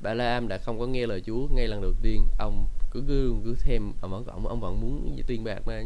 [0.00, 2.24] bà la am đã không có nghe lời chúa ngay lần đầu tiên.
[2.38, 5.82] Ông cứ cứ cứ thêm ông vẫn ông ông vẫn muốn tiền bạc mà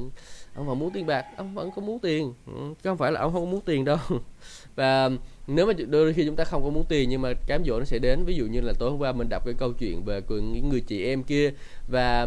[0.54, 2.34] ông vẫn muốn tiền bạc, ông vẫn có muốn tiền.
[2.46, 2.52] Ừ,
[2.82, 3.96] chứ không phải là ông không có muốn tiền đâu.
[4.76, 5.10] Và
[5.46, 7.84] nếu mà đôi khi chúng ta không có muốn tiền, nhưng mà cám dỗ nó
[7.84, 8.24] sẽ đến.
[8.24, 10.80] Ví dụ như là tối hôm qua mình đọc cái câu chuyện về những người
[10.80, 11.52] chị em kia.
[11.88, 12.26] Và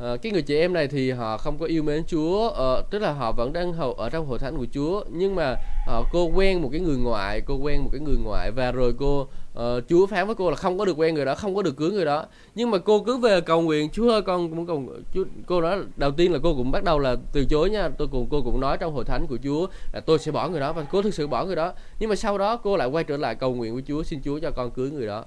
[0.00, 2.98] uh, cái người chị em này thì họ không có yêu mến Chúa uh, tức
[2.98, 5.52] là họ vẫn đang hầu ở trong hội thánh của Chúa nhưng mà
[5.98, 8.94] uh, cô quen một cái người ngoại cô quen một cái người ngoại và rồi
[8.98, 11.62] cô uh, Chúa phán với cô là không có được quen người đó không có
[11.62, 12.26] được cưới người đó.
[12.54, 14.84] Nhưng mà cô cứ về cầu nguyện Chúa ơi con muốn cầu
[15.14, 18.08] Chúa cô nói đầu tiên là cô cũng bắt đầu là từ chối nha tôi
[18.08, 20.72] cũng cô cũng nói trong hội thánh của Chúa là tôi sẽ bỏ người đó
[20.72, 21.72] và cô thực sự bỏ người đó.
[21.98, 24.38] Nhưng mà sau đó cô lại quay trở lại cầu nguyện với Chúa xin Chúa
[24.38, 25.24] cho con cưới người đó.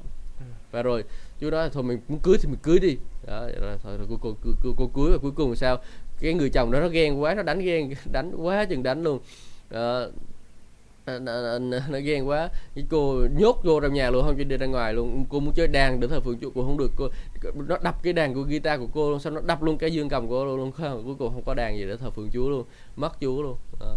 [0.71, 1.03] Và rồi
[1.41, 2.97] Chúa nói thôi mình muốn cưới thì mình cưới đi
[3.27, 5.77] đó rồi, thôi, rồi cô, cô, cô, cô, cô cưới và cuối cùng sao?
[6.19, 9.19] Cái người chồng đó nó ghen quá nó đánh ghen đánh quá chừng đánh luôn.
[9.69, 10.05] Đó,
[11.05, 11.19] nó,
[11.59, 12.49] nó, nó ghen quá.
[12.75, 15.25] Cái cô nhốt vô trong nhà luôn không cho đi ra ngoài luôn.
[15.29, 16.91] Cô muốn chơi đàn để thờ phượng chúa cô không được.
[16.95, 17.09] Cô
[17.67, 20.09] nó đập cái đàn của guitar của cô luôn xong nó đập luôn cái dương
[20.09, 22.49] cầm của cô luôn không cuối cùng không có đàn gì để thờ phượng chúa
[22.49, 22.63] luôn.
[22.95, 23.57] Mất chúa luôn.
[23.79, 23.95] Đó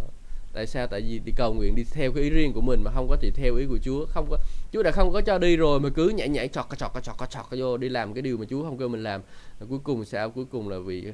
[0.57, 0.87] tại sao?
[0.87, 3.17] Tại vì đi cầu nguyện đi theo cái ý riêng của mình mà không có
[3.21, 4.07] thì theo ý của chúa.
[4.07, 4.39] Không có
[4.73, 7.31] chúa đã không có cho đi rồi mà cứ nhảy nhảy chọt chọt chọt chọt
[7.31, 9.21] chọt vô đi làm cái điều mà chúa không kêu mình làm.
[9.69, 10.31] Cuối cùng sao?
[10.31, 11.07] Cuối cùng là bị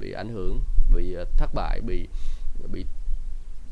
[0.00, 0.60] bị ảnh hưởng
[0.94, 2.08] bị ờ, thất bại bị
[2.72, 2.84] bị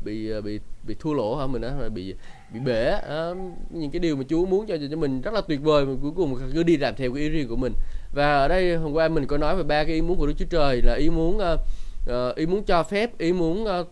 [0.03, 1.89] bị ờ, bị bị thua lỗ hả mình á?
[1.93, 2.15] Bị
[2.53, 3.33] bị bể à,
[3.69, 6.11] những cái điều mà Chúa muốn cho cho mình rất là tuyệt vời mà cuối
[6.15, 7.73] cùng cứ đi làm theo cái ý riêng của mình.
[8.13, 10.33] Và ở đây hôm qua mình có nói về ba cái ý muốn của Đức
[10.37, 13.87] Chúa Trời là ý muốn uh, ý muốn cho phép ý muốn uh,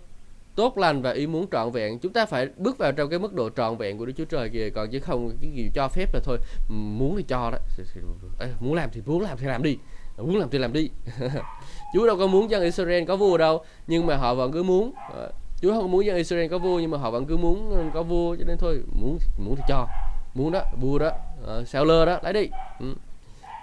[0.58, 2.00] tốt lành và ý muốn trọn vẹn.
[2.00, 4.50] Chúng ta phải bước vào trong cái mức độ trọn vẹn của Đức Chúa Trời
[4.50, 6.38] kìa còn chứ không cái gì cho phép là thôi
[6.70, 7.58] muốn thì cho đó.
[8.60, 9.78] Muốn làm thì muốn làm thì làm đi
[10.18, 10.90] muốn làm thì làm đi.
[11.94, 14.94] Chúa đâu có muốn dân Israel có vua đâu nhưng mà họ vẫn cứ muốn
[15.14, 15.32] ờ,
[15.62, 18.04] Chúa không muốn dân Israel có vua nhưng mà họ vẫn cứ muốn ừ, có
[18.04, 19.88] vua cho nên thôi muốn muốn thì cho
[20.34, 21.12] muốn đó vua đó
[21.44, 22.50] ờ, uh, sao lơ đó lấy đi.
[22.80, 22.96] Ừ.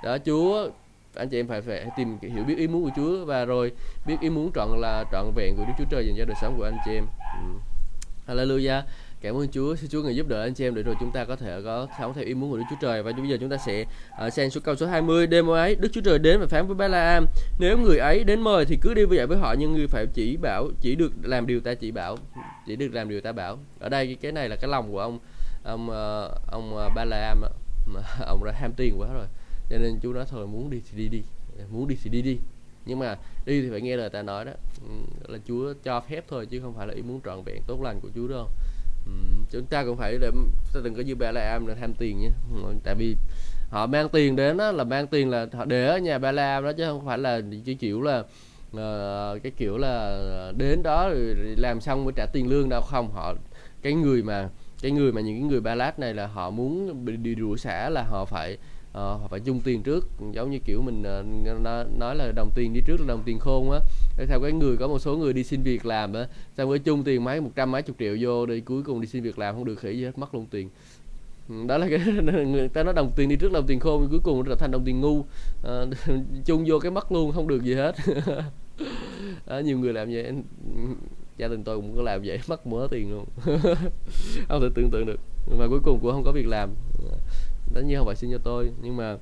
[0.05, 0.69] đó Chúa
[1.15, 3.73] anh chị em phải phải tìm hiểu biết ý muốn của Chúa và rồi
[4.07, 6.55] biết ý muốn trọn là trọn vẹn của Đức Chúa Trời dành cho đời sống
[6.59, 7.07] của anh chị em.
[7.35, 7.61] Ừ.
[8.27, 8.83] Hallelujah.
[9.21, 11.25] Cảm ơn Chúa, xin Chúa người giúp đỡ anh chị em để rồi chúng ta
[11.25, 13.51] có thể có sống theo ý muốn của Đức Chúa Trời và bây giờ chúng
[13.51, 13.85] ta sẽ
[14.27, 16.77] uh, sang số câu số 20 đêm ấy Đức Chúa Trời đến và phán với
[16.77, 17.27] Ba-la-am
[17.59, 20.37] nếu người ấy đến mời thì cứ đi với với họ nhưng người phải chỉ
[20.37, 22.17] bảo chỉ được làm điều ta chỉ bảo
[22.67, 25.19] chỉ được làm điều ta bảo ở đây cái này là cái lòng của ông
[25.65, 27.53] ông uh, ông ờ, Balaam Ba-la-am
[28.27, 29.27] ông đã ham tiền quá rồi
[29.71, 31.23] cho nên chú nói thôi muốn đi thì đi đi
[31.73, 32.39] muốn đi thì đi đi.
[32.87, 34.53] Nhưng mà đi thì phải nghe lời ta nói đó.
[34.89, 34.95] Ừ,
[35.33, 38.01] là Chúa cho phép thôi chứ không phải là ý muốn trọn vẹn tốt lành
[38.01, 38.49] của Chúa đâu
[39.07, 39.13] Ừ,
[39.51, 40.31] chúng ta cũng phải để
[40.75, 42.31] ta đừng có như ba la am là tham tiền nhé.
[42.55, 43.17] Ừ, tại vì
[43.71, 46.55] họ mang tiền đến đó là mang tiền là họ để ở nhà ba la
[46.55, 51.09] am đó chứ không phải là chỉ chịu là uh, cái kiểu là đến đó
[51.09, 52.81] rồi làm xong mới trả tiền lương đâu.
[52.81, 53.35] Không họ
[53.83, 54.49] cái người mà
[54.83, 57.91] cái người mà những cái người ba lát này là họ muốn đi rủa xả
[57.91, 58.59] là họ phải
[58.95, 60.09] Ờ, họ phải chung tiền trước.
[60.33, 63.71] Giống như kiểu mình uh, nói là đồng tiền đi trước là đồng tiền khôn
[63.71, 63.79] á.
[64.29, 66.27] Theo cái người có một số người đi xin việc làm á
[66.57, 69.07] xong với chung tiền mấy một trăm mấy chục triệu vô đi cuối cùng đi
[69.07, 70.69] xin việc làm không được khỉ gì hết mất luôn tiền.
[71.49, 71.99] Ừ, đó là cái
[72.47, 74.85] người ta nói đồng tiền đi trước đồng tiền khôn cuối cùng trở thành đồng
[74.85, 75.25] tiền ngu.
[75.65, 75.85] À,
[76.45, 77.95] chung vô cái mất luôn không được gì hết.
[79.47, 80.33] Đó, nhiều người làm vậy.
[81.37, 83.25] Gia đình tôi cũng có làm vậy mất mớ tiền luôn.
[84.49, 85.21] Không thể tưởng tượng được.
[85.59, 86.71] Mà cuối cùng cũng không có việc làm
[87.75, 89.17] tất nhiên không phải xin cho tôi nhưng mà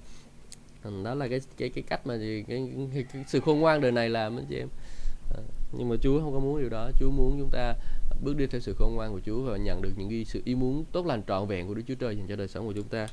[0.82, 2.68] ừ, đó là cái cái cái cách mà cái, cái,
[3.12, 4.68] cái sự khôn ngoan đời này làm anh chị em
[5.34, 5.40] à,
[5.72, 7.74] nhưng mà Chúa không có muốn điều đó Chúa muốn chúng ta
[8.24, 10.55] bước đi theo sự khôn ngoan của Chúa và nhận được những cái sự ý
[10.55, 12.88] muốn tốt lành trọn vẹn của Đức Chúa Trời dành cho đời sống của chúng
[12.88, 13.09] ta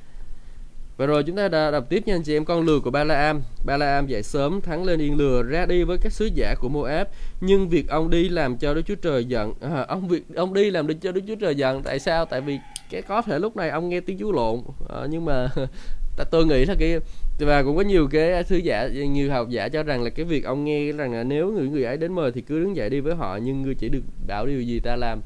[0.99, 3.03] và rồi chúng ta đã đọc tiếp nha anh chị em con lừa của Ba
[3.03, 3.41] La Am.
[3.65, 6.55] Ba La Am dậy sớm thắng lên yên lừa ra đi với các sứ giả
[6.59, 7.07] của Moab.
[7.41, 9.53] Nhưng việc ông đi làm cho Đức Chúa Trời giận.
[9.61, 11.83] À, ông việc ông đi làm cho Đức Chúa Trời giận.
[11.83, 12.25] Tại sao?
[12.25, 12.57] Tại vì
[12.89, 14.61] cái có thể lúc này ông nghe tiếng chú lộn.
[14.89, 15.47] À, nhưng mà
[16.17, 16.99] ta tôi nghĩ là cái
[17.39, 20.45] và cũng có nhiều cái thứ giả nhiều học giả cho rằng là cái việc
[20.45, 22.99] ông nghe rằng là nếu người người ấy đến mời thì cứ đứng dậy đi
[22.99, 25.21] với họ nhưng ngươi chỉ được bảo điều gì ta làm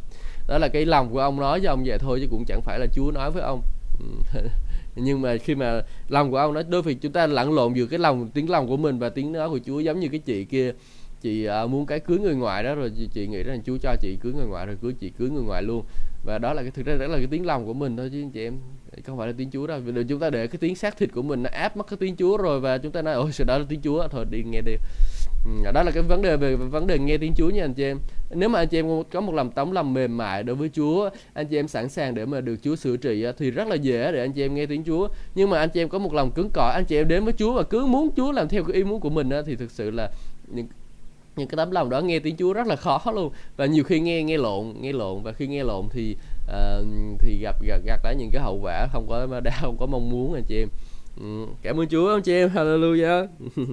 [0.47, 2.79] đó là cái lòng của ông nói với ông vậy thôi chứ cũng chẳng phải
[2.79, 3.61] là Chúa nói với ông
[3.99, 4.39] ừ,
[4.95, 7.85] nhưng mà khi mà lòng của ông nói đôi khi chúng ta lẫn lộn giữa
[7.85, 10.45] cái lòng tiếng lòng của mình và tiếng nói của Chúa giống như cái chị
[10.45, 10.71] kia
[11.23, 13.95] chị uh, muốn cái cưới người ngoại đó rồi chị, chị nghĩ rằng Chúa cho
[14.01, 15.83] chị cưới người ngoại rồi cưới chị cưới người ngoại luôn.
[16.25, 18.21] Và đó là cái thực ra đó là cái tiếng lòng của mình thôi chứ
[18.21, 18.57] anh chị em
[19.05, 19.79] không phải là tiếng Chúa đâu.
[19.79, 22.15] Vì chúng ta để cái tiếng xác thịt của mình nó áp mất cái tiếng
[22.15, 24.61] Chúa rồi và chúng ta nói ôi sự đó là tiếng Chúa thôi đi nghe
[24.61, 24.75] đi.
[25.45, 27.83] Ừ, đó là cái vấn đề về vấn đề nghe tiếng Chúa nha anh chị
[27.83, 27.99] em.
[28.29, 31.09] Nếu mà anh chị em có một lòng tấm lòng mềm mại đối với Chúa
[31.33, 34.11] anh chị em sẵn sàng để mà được Chúa sửa trị thì rất là dễ
[34.11, 35.07] để anh chị em nghe tiếng Chúa.
[35.35, 37.33] Nhưng mà anh chị em có một lòng cứng cỏi anh chị em đến với
[37.33, 39.91] Chúa và cứ muốn Chúa làm theo cái ý muốn của mình thì thực sự
[39.91, 40.11] là
[40.47, 40.67] những
[41.35, 43.31] những cái tấm lòng đó nghe tiếng Chúa rất là khó luôn.
[43.57, 45.23] Và nhiều khi nghe nghe lộn nghe lộn.
[45.23, 46.15] Và khi nghe lộn thì
[46.45, 46.85] uh,
[47.19, 50.09] thì gặp gặp gặp lại những cái hậu quả không có đau không có mong
[50.09, 50.67] muốn anh chị em.
[51.21, 52.49] Ừ, cảm ơn Chúa anh chị em.
[52.49, 53.27] Hallelujah.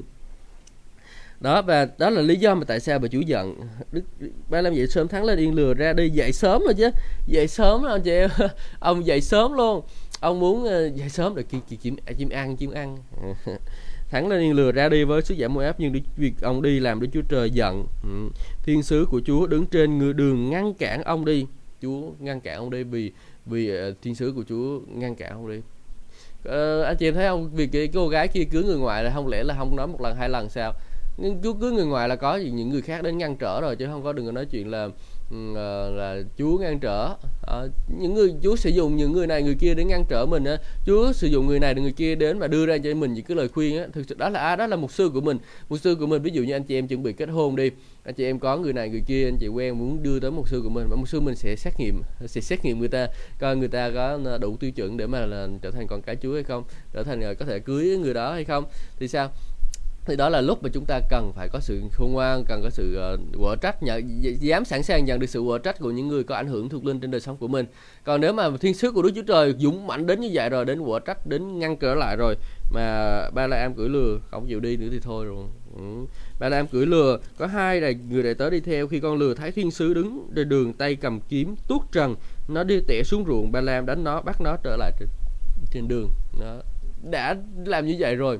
[1.40, 3.56] Đó và đó là lý do mà tại sao bà chủ giận.
[3.92, 4.02] Đức
[4.50, 6.10] ba làm dậy sớm thắng lên yên lừa ra đi.
[6.10, 6.90] Dậy sớm rồi chứ.
[7.26, 8.30] Dậy sớm rồi anh chị em.
[8.80, 9.82] Ông dậy sớm luôn.
[10.20, 12.96] Ông muốn ờ, dậy sớm để kiếm kiếm chim ăn chim ăn.
[14.10, 17.00] thắng lên yên lừa ra đi với sức giả Moab nhưng việc ông đi làm
[17.00, 17.86] Đức Chúa Trời giận.
[18.02, 18.28] Ừ.
[18.62, 21.46] thiên sứ của Chúa đứng trên người đường ngăn cản ông đi.
[21.82, 23.12] Chúa ngăn cản ông đi vì
[23.46, 25.56] vì uh, thiên sứ của Chúa ngăn cản ông đi.
[26.48, 27.50] Uh, anh chị em thấy không?
[27.54, 30.00] Vì cái cô gái kia cưới người ngoài là không lẽ là không nói một
[30.00, 30.72] lần hai lần sao?
[31.16, 33.86] Nhưng Chúa cưới người ngoài là có những người khác đến ngăn trở rồi chứ
[33.86, 34.92] không có đừng có nói chuyện là uh,
[35.54, 37.14] Ờ, là Chúa ngăn trở.
[37.46, 37.62] À,
[37.98, 40.56] những người Chúa sử dụng những người này người kia để ngăn trở mình á.
[40.86, 43.36] Chúa sử dụng người này người kia đến và đưa ra cho mình những cái
[43.36, 43.86] lời khuyên á.
[43.92, 45.38] Thực sự đó là à, đó là mục sư của mình.
[45.68, 47.70] Mục sư của mình ví dụ như anh chị em chuẩn bị kết hôn đi.
[48.04, 50.48] Anh chị em có người này người kia anh chị quen muốn đưa tới mục
[50.48, 53.08] sư của mình và mục sư mình sẽ xét nghiệm sẽ xét nghiệm người ta
[53.38, 56.16] coi người ta có ờ, đủ tiêu chuẩn để mà là trở thành con cái
[56.16, 58.64] Chúa hay không trở thành có thể cưới người đó hay không.
[58.98, 59.30] Thì sao?
[60.04, 62.70] Thì đó là lúc mà chúng ta cần phải có sự khôn ngoan cần có
[62.70, 66.08] sự uh, quở trách nhận dám sẵn sàng nhận được sự quở trách của những
[66.08, 67.66] người có ảnh hưởng thuộc linh trên đời sống của mình.
[68.04, 70.64] Còn nếu mà thiên sứ của Đức Chúa Trời dũng mạnh đến như vậy rồi
[70.64, 72.36] đến quở trách đến ngăn trở lại rồi
[72.70, 75.44] mà ba la em cưỡi lừa không chịu đi nữa thì thôi rồi.
[75.76, 75.82] Ừ.
[76.40, 79.18] ba la em cưỡi lừa có hai đại người đại tớ đi theo khi con
[79.18, 82.16] lừa thấy thiên sứ đứng trên đường tay cầm kiếm tuốt trần
[82.48, 85.08] nó đi tẻ xuống ruộng ba la em đánh nó bắt nó trở lại trên,
[85.70, 86.10] trên đường.
[86.40, 86.56] Nó
[87.10, 88.38] đã làm như vậy rồi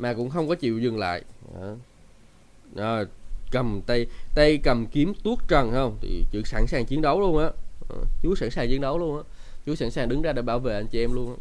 [0.00, 1.22] mà cũng không có chịu dừng lại.
[1.54, 1.74] Đó.
[2.74, 3.02] Đó,
[3.52, 5.96] cầm tay tay cầm kiếm tuốt trần không?
[6.00, 7.50] Thì chữ sẵn sàng chiến đấu luôn á.
[7.88, 9.22] Ờ, Chú sẵn sàng chiến đấu luôn á.
[9.66, 11.36] Chú sẵn sàng đứng ra để bảo vệ anh chị em luôn á.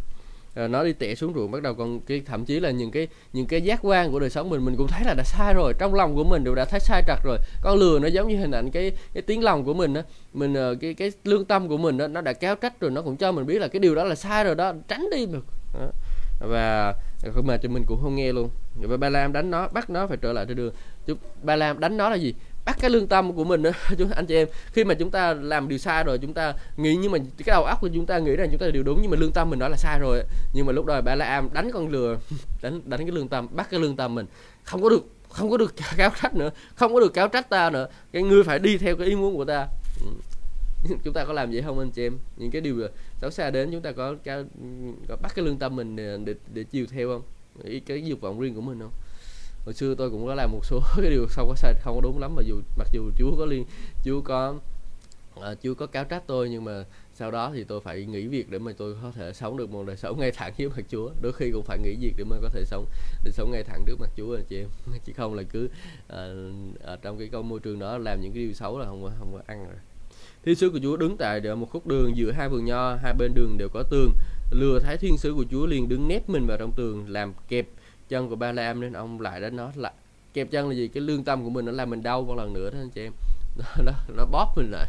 [0.55, 3.07] Ờ, nó đi tệ xuống ruộng bắt đầu còn cái thậm chí là những cái
[3.33, 5.73] những cái giác quan của đời sống mình mình cũng thấy là đã sai rồi.
[5.79, 7.37] Trong lòng của mình đều đã thấy sai trật rồi.
[7.61, 10.03] Con lừa nó giống như hình ảnh cái cái tiếng lòng của mình á.
[10.33, 13.01] Mình ờ, cái cái lương tâm của mình đó, nó đã kéo trách rồi nó
[13.01, 14.73] cũng cho mình biết là cái điều đó là sai rồi đó.
[14.87, 15.45] Tránh đi được
[16.39, 16.93] và
[17.33, 18.49] không mà cho mình cũng không nghe luôn.
[18.75, 20.73] Và ba lam đánh nó, bắt nó phải trở lại trên đường.
[21.43, 22.33] Ba lam đánh nó là gì?
[22.65, 25.33] Bắt cái lương tâm của mình đó chúng, anh chị em, khi mà chúng ta
[25.33, 28.19] làm điều sai rồi, chúng ta nghĩ, nhưng mà cái đầu óc của chúng ta
[28.19, 29.99] nghĩ rằng chúng ta là điều đúng, nhưng mà lương tâm mình nói là sai
[29.99, 32.17] rồi nhưng mà lúc đó ba la đánh con lừa,
[32.61, 34.25] đánh đánh cái lương tâm, bắt cái lương tâm mình.
[34.63, 36.49] Không có được, không có được cáo trách nữa.
[36.75, 37.87] Không có được cáo trách ta nữa.
[38.11, 39.67] Cái người phải đi theo cái ý muốn của ta.
[40.01, 40.07] Ừ.
[41.03, 42.17] chúng ta có làm vậy không anh chị em?
[42.37, 42.87] Những cái điều
[43.21, 44.43] xấu xa đến chúng ta có, có,
[45.07, 47.21] có bắt cái lương tâm mình để, để, để chiều theo không?
[47.63, 48.91] Cái, cái dục vọng riêng của mình không?
[49.65, 52.01] Hồi xưa tôi cũng có làm một số cái điều không có sai không có
[52.01, 53.65] đúng lắm mà dù mặc dù chúa có liên
[54.03, 54.55] chúa có
[55.39, 56.85] uh, chúa có cáo trách tôi nhưng mà
[57.19, 59.87] sau đó thì tôi phải nghỉ việc để mà tôi có thể sống được một
[59.87, 61.09] đời sống ngay thẳng với mặt Chúa.
[61.21, 62.85] Đôi khi cũng phải nghỉ việc để mà có thể sống
[63.23, 64.67] để sống ngay thẳng trước mặt Chúa anh chị em.
[65.05, 68.43] Chứ không là cứ uh, ở trong cái câu môi trường đó làm những cái
[68.43, 69.75] điều xấu là không không có ăn rồi
[70.43, 73.33] thiên sứ của Chúa đứng tại một khúc đường giữa hai vườn nho hai bên
[73.33, 74.11] đường đều có tường.
[74.51, 77.67] Lừa thấy thiên sứ của Chúa liền đứng nép mình vào trong tường làm kẹp
[78.09, 79.93] chân của ba la nên ông lại đến nó lại
[80.33, 80.87] kẹp chân là gì?
[80.87, 83.01] Cái lương tâm của mình nó làm mình đau một lần nữa đó anh chị
[83.01, 83.13] em.
[83.57, 84.87] Nó, nó, nó bóp mình lại.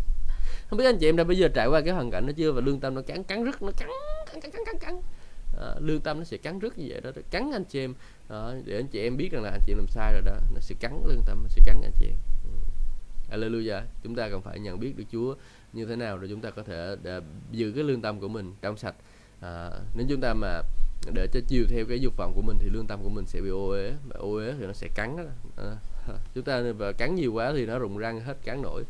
[0.68, 2.52] Không biết anh chị em đã bây giờ trải qua cái hoàn cảnh đó chưa?
[2.52, 3.88] Và lương tâm nó cắn cắn rứt nó cắn
[4.26, 5.00] cắn cắn cắn cắn, cắn.
[5.60, 7.94] À, lương tâm nó sẽ cắn rứt như vậy đó cắn anh chị em.
[8.28, 10.32] À, để anh chị em biết rằng là anh chị em làm sai rồi đó
[10.54, 12.16] nó sẽ cắn lương tâm nó sẽ cắn anh chị em.
[13.30, 15.34] Alleluia chúng ta cần phải nhận biết được Chúa
[15.72, 17.20] như thế nào rồi chúng ta có thể để
[17.50, 18.94] giữ cái lương tâm của mình trong sạch.
[19.40, 20.62] À, nếu chúng ta mà
[21.14, 23.40] để cho chiều theo cái dục vọng của mình thì lương tâm của mình sẽ
[23.40, 25.22] bị ô uế mà ô uế thì nó sẽ cắn đó.
[25.56, 25.76] À,
[26.34, 28.84] chúng ta và cắn nhiều quá thì nó rụng răng hết cắn nổi.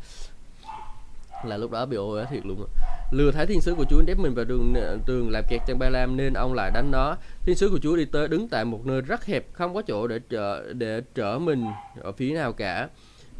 [1.45, 2.65] Là lúc đó bị ô uế thiệt luôn
[3.11, 4.73] lừa thái thiên sứ của Chúa đép mình vào đường
[5.05, 7.17] tường làm kẹt chân ba lam nên ông lại đánh nó.
[7.45, 10.07] Thiên sứ của Chúa đi tới đứng tại một nơi rất hẹp không có chỗ
[10.07, 11.65] để trở để trở mình
[12.01, 12.89] ở phía nào cả.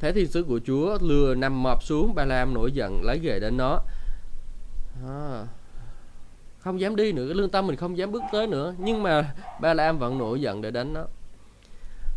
[0.02, 3.40] Thế thiên sứ của Chúa lừa nằm mọp xuống Ba Lam nổi giận lấy ghề
[3.40, 3.80] đến nó.
[5.08, 5.46] À,
[6.60, 8.76] Không dám đi nữa Cái lương tâm mình không dám bước tới nữa.
[8.78, 11.04] Nhưng mà Ba Lam vẫn nổi giận để đánh nó.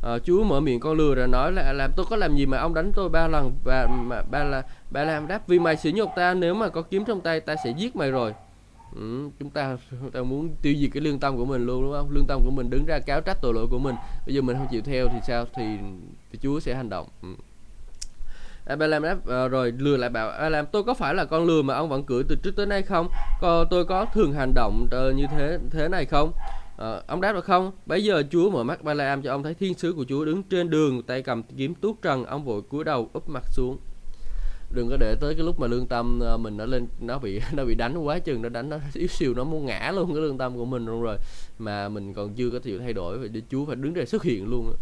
[0.02, 2.58] À, Chúa mở miệng con lừa rồi nói là làm tôi có làm gì mà
[2.58, 5.92] ông đánh tôi ba lần và mà ba là ba làm đáp vì mày sỉ
[5.92, 8.34] nhục ta nếu mà có kiếm trong tay ta sẽ giết mày rồi.
[8.96, 11.92] Ừ, chúng ta chúng ta muốn tiêu diệt cái lương tâm của mình luôn đúng
[11.92, 12.10] không?
[12.10, 13.94] Lương tâm của mình đứng ra cáo trách tội lỗi của mình.
[14.26, 15.44] Bây giờ mình không chịu theo thì sao?
[15.54, 15.64] Thì,
[16.32, 17.06] thì Chúa sẽ hành động.
[17.22, 17.28] Ừ.
[18.66, 21.74] Abraham đáp uh, rồi lừa lại bảo Abraham tôi có phải là con lừa mà
[21.74, 23.08] ông vẫn cưỡi từ trước tới nay không?
[23.40, 26.32] Có, tôi có thường hành động uh, như thế thế này không?
[26.76, 29.54] à, ông đáp là không bây giờ chúa mở mắt ba la cho ông thấy
[29.54, 32.84] thiên sứ của chúa đứng trên đường tay cầm kiếm tuốt trần ông vội cúi
[32.84, 33.78] đầu úp mặt xuống
[34.70, 37.40] đừng có để tới cái lúc mà lương tâm ờ, mình nó lên nó bị
[37.52, 40.22] nó bị đánh quá chừng nó đánh nó yếu xìu nó muốn ngã luôn cái
[40.22, 41.16] lương tâm của mình luôn rồi
[41.58, 44.46] mà mình còn chưa có chịu thay đổi vậy chúa phải đứng ra xuất hiện
[44.46, 44.72] luôn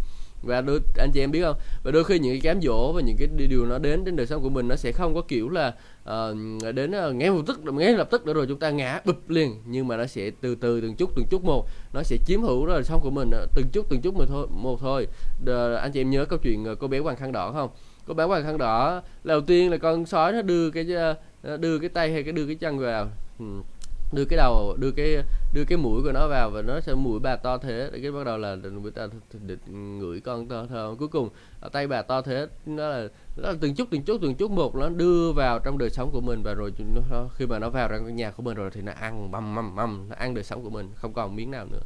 [0.43, 1.57] và đôi anh chị em biết không?
[1.82, 4.26] Và đôi khi những cái cám dỗ và những cái điều nó đến đến đời
[4.26, 7.61] sống của mình nó sẽ không có kiểu là uh, đến uh, ngay lập tức
[7.64, 9.62] ngay lập tức để rồi chúng ta ngã bụp liền.
[9.66, 12.66] Nhưng mà nó sẽ từ từ từng chút từng chút một nó sẽ chiếm hữu
[12.66, 15.07] đời sống của mình ờ, từng chút từng chút một thôi một thôi.
[15.45, 17.70] Đờ, anh chị em nhớ câu chuyện cô bé hoàng khăn đỏ không?
[18.07, 20.86] Cô bé hoàng khăn đỏ đầu tiên là con sói nó đưa cái
[21.59, 23.09] đưa cái tay hay cái đưa cái chân vào
[24.13, 25.17] đưa cái đầu đưa cái
[25.53, 27.91] đưa cái mũi của nó vào và nó sẽ mũi bà to thế.
[28.03, 29.09] Cái bắt đầu là người ta
[29.67, 30.95] ngửi con to thơ.
[30.99, 31.29] cuối cùng
[31.73, 34.75] tay bà to thế nó là nó là từng chút từng chút từng chút một
[34.75, 36.43] nó đưa vào trong đời sống của mình.
[36.45, 36.73] Và rồi
[37.11, 39.75] nó, khi mà nó vào trong nhà của mình rồi thì nó ăn mầm mầm
[39.75, 41.83] mầm nó ăn đời sống của mình không còn miếng nào nữa.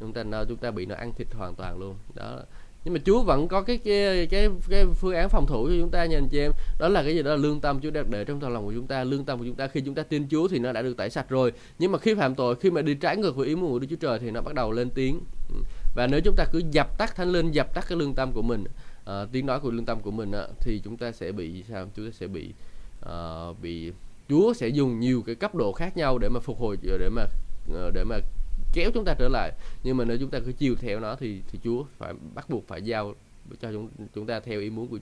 [0.00, 1.94] Chúng ta chúng ta bị nó ăn thịt hoàn toàn luôn.
[2.14, 2.38] Đó
[2.84, 5.90] nhưng mà Chúa vẫn có cái cái cái cái phương án phòng thủ cho chúng
[5.90, 6.52] ta nha anh chị em.
[6.78, 7.22] Đó là cái gì?
[7.22, 9.44] Đó là lương tâm Chúa đã để trong lòng của chúng ta lương tâm của
[9.44, 9.66] chúng ta.
[9.66, 11.52] Khi chúng ta tin Chúa thì nó đã được tẩy sạch rồi.
[11.78, 13.86] Nhưng mà khi phạm tội khi mà đi trái ngược với ý muốn của Đức
[13.90, 15.20] Chúa Trời thì nó bắt đầu lên tiếng.
[15.48, 15.56] Ừ.
[15.94, 18.42] Và nếu chúng ta cứ dập tắt thánh linh dập tắt cái lương tâm của
[18.42, 18.64] mình
[19.10, 21.86] uh, tiếng nói của lương tâm của mình uh, thì chúng ta sẽ bị sao?
[21.96, 22.52] Chúng ta sẽ bị
[23.06, 23.92] uh, bị
[24.28, 27.22] Chúa sẽ dùng nhiều cái cấp độ khác nhau để mà phục hồi để mà
[27.74, 28.18] ờ, để mà
[28.72, 29.52] kéo chúng ta trở lại.
[29.82, 32.68] Nhưng mà nếu chúng ta cứ chiều theo nó thì thì Chúa phải bắt buộc
[32.68, 33.14] phải giao
[33.60, 34.98] cho chúng chúng ta theo ý muốn của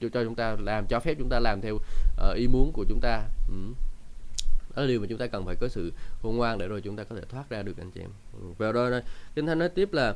[0.00, 2.84] cho, cho chúng ta làm cho phép chúng ta làm theo uh, ý muốn của
[2.88, 3.22] chúng ta.
[3.48, 3.54] Ừ.
[4.76, 5.92] đó là điều mà chúng ta cần phải có sự
[6.22, 8.10] khôn ngoan để rồi chúng ta có thể thoát ra được anh chị em.
[8.32, 8.46] Ừ.
[8.58, 9.02] vào đó đây.
[9.34, 10.10] Kinh thánh nói tiếp là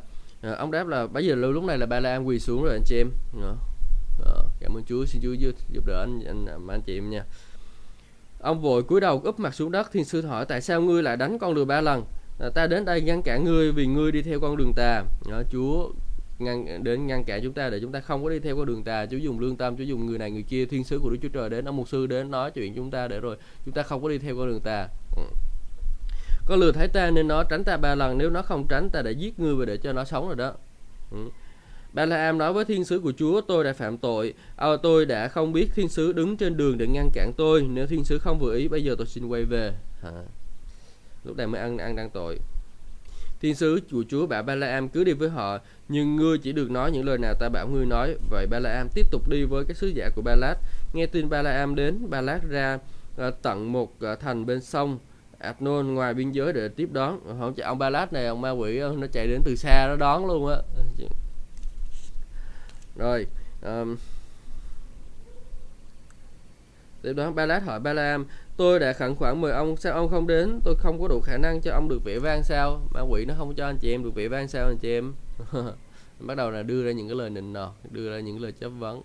[0.51, 2.84] uh, ông đáp là bây giờ lúc này là ba la quỳ xuống rồi anh
[2.86, 3.09] chị em.
[3.38, 3.57] Uh,
[4.61, 5.05] cảm ơn Chúa.
[5.05, 7.24] Xin Chúa giúp, giúp đỡ anh anh, anh chị em nha.
[8.40, 11.16] Ông vội cúi đầu úp mặt xuống đất thiên sư hỏi tại sao ngươi lại
[11.16, 12.05] đánh con lừa ba lần?
[12.41, 15.43] À, ta đến đây ngăn cản ngươi vì ngươi đi theo con đường tà đó,
[15.51, 15.91] Chúa
[16.38, 18.84] ngăn đến ngăn cản chúng ta để chúng ta không có đi theo con đường
[18.84, 21.16] tà Chúa dùng lương tâm Chúa dùng người này người kia thiên sứ của Đức
[21.22, 23.82] Chúa Trời đến ông mục sư đến nói chuyện chúng ta để rồi chúng ta
[23.82, 25.22] không có đi theo con đường tà ừ.
[26.47, 29.03] con lừa thấy ta nên nó tránh ta ba lần nếu nó không tránh ta
[29.03, 30.53] đã giết ngươi và để cho nó sống rồi đó.
[31.11, 31.18] Ừ.
[31.93, 35.07] Ba La Am nói với thiên sứ của Chúa tôi đã phạm tội à, tôi
[35.07, 37.62] đã không biết thiên sứ đứng trên đường để ngăn cản tôi.
[37.62, 39.72] Nếu thiên sứ không vừa ý bây giờ tôi xin quay về.
[40.03, 40.22] À
[41.24, 42.38] lúc này mới ăn ăn đang tội.
[43.40, 45.58] Thiên sứ của chúa bảo ba la am cứ đi với họ
[45.88, 48.16] nhưng ngươi chỉ được nói những lời nào ta bảo ngươi nói.
[48.30, 50.54] Vậy ba la am tiếp tục đi với các sứ giả của ba lát.
[50.92, 52.78] Nghe tin ba la am đến ba lát ra
[53.26, 54.98] uh, tận một uh, thành bên sông
[55.38, 57.20] Adnon ngoài biên giới để tiếp đón.
[57.38, 59.86] Không chạy ông ba lát này ông ma quỷ ờ, nó chạy đến từ xa
[59.88, 60.56] nó đón luôn á.
[62.96, 63.26] Rồi
[63.62, 63.96] um,
[67.03, 68.18] tiếp đó ba lát hỏi ba
[68.57, 70.61] tôi đã khẩn khoản mời ông sao ông không đến?
[70.64, 72.80] Tôi không có đủ khả năng cho ông được vẻ vang sao?
[72.94, 75.14] Ma quỷ nó không cho anh chị em được vẻ vang sao anh chị em?
[76.20, 78.68] Bắt đầu là đưa ra những cái lời nịnh nọt đưa ra những lời chất
[78.68, 79.03] vấn.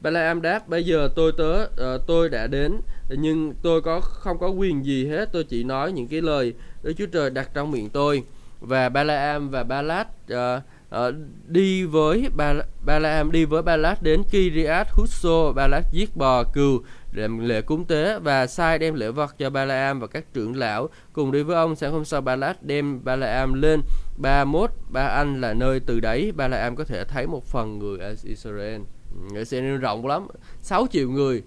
[0.00, 4.48] Balaam đáp bây giờ tôi tớ uh, tôi đã đến nhưng tôi có không có
[4.48, 5.28] quyền gì hết.
[5.32, 8.22] Tôi chỉ nói những cái lời Đức Chúa Trời đặt trong miệng tôi.
[8.60, 10.60] Và Balaam và Balad uh, ờ,
[10.92, 11.14] uh,
[11.48, 16.82] đi với ba Balaam đi với Balat đến Kiriat Husso Balat giết bò cừu
[17.12, 20.88] làm lễ cúng tế và sai đem lễ vật cho Balaam và các trưởng lão
[21.12, 21.76] cùng đi với ông.
[21.76, 23.80] Sáng hôm sau Balat đem Balaam lên.
[24.16, 26.32] Ba mốt ba anh là nơi từ đấy.
[26.32, 28.80] Balaam có thể thấy một phần người ở Israel.
[29.34, 30.26] Israel rộng lắm
[30.62, 31.42] 6 triệu người.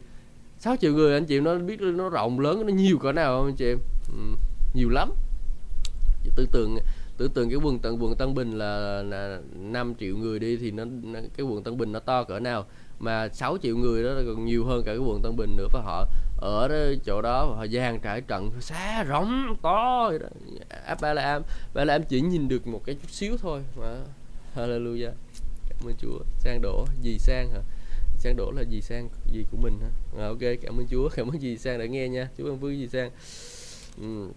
[0.59, 3.45] 6 triệu người anh chị nó biết nó rộng lớn nó nhiều cỡ nào không
[3.49, 3.77] anh chị em?
[4.07, 4.37] Ừ,
[4.73, 5.11] nhiều lắm.
[6.35, 6.77] Tưởng tượng
[7.17, 10.71] tưởng tượng cái quận tận quận Tân Bình là, là 5 triệu người đi thì
[10.71, 12.65] nó, nó cái quận Tân Bình nó to cỡ nào?
[12.99, 15.81] Mà 6 triệu người đó còn nhiều hơn cả cái quận Tân Bình nữa và
[15.81, 16.05] họ.
[16.37, 20.11] Ở đó, chỗ đó họ dàn trải trận xa rộng to
[20.85, 21.41] áp ba la am
[21.73, 23.61] ba la am chỉ nhìn được một cái chút xíu thôi.
[23.79, 23.95] Mà
[24.55, 25.11] hallelujah.
[25.69, 26.19] Cảm ơn chúa.
[26.39, 27.59] Sang đổ gì sang hả?
[28.17, 29.89] Sang đổ là gì sang gì của mình hả?
[30.19, 31.09] À, ok cảm ơn chúa.
[31.15, 32.29] Cảm ơn gì sang đã nghe nha.
[32.37, 33.11] Chúa ơn vương gì sang.
[34.01, 34.27] Ừ.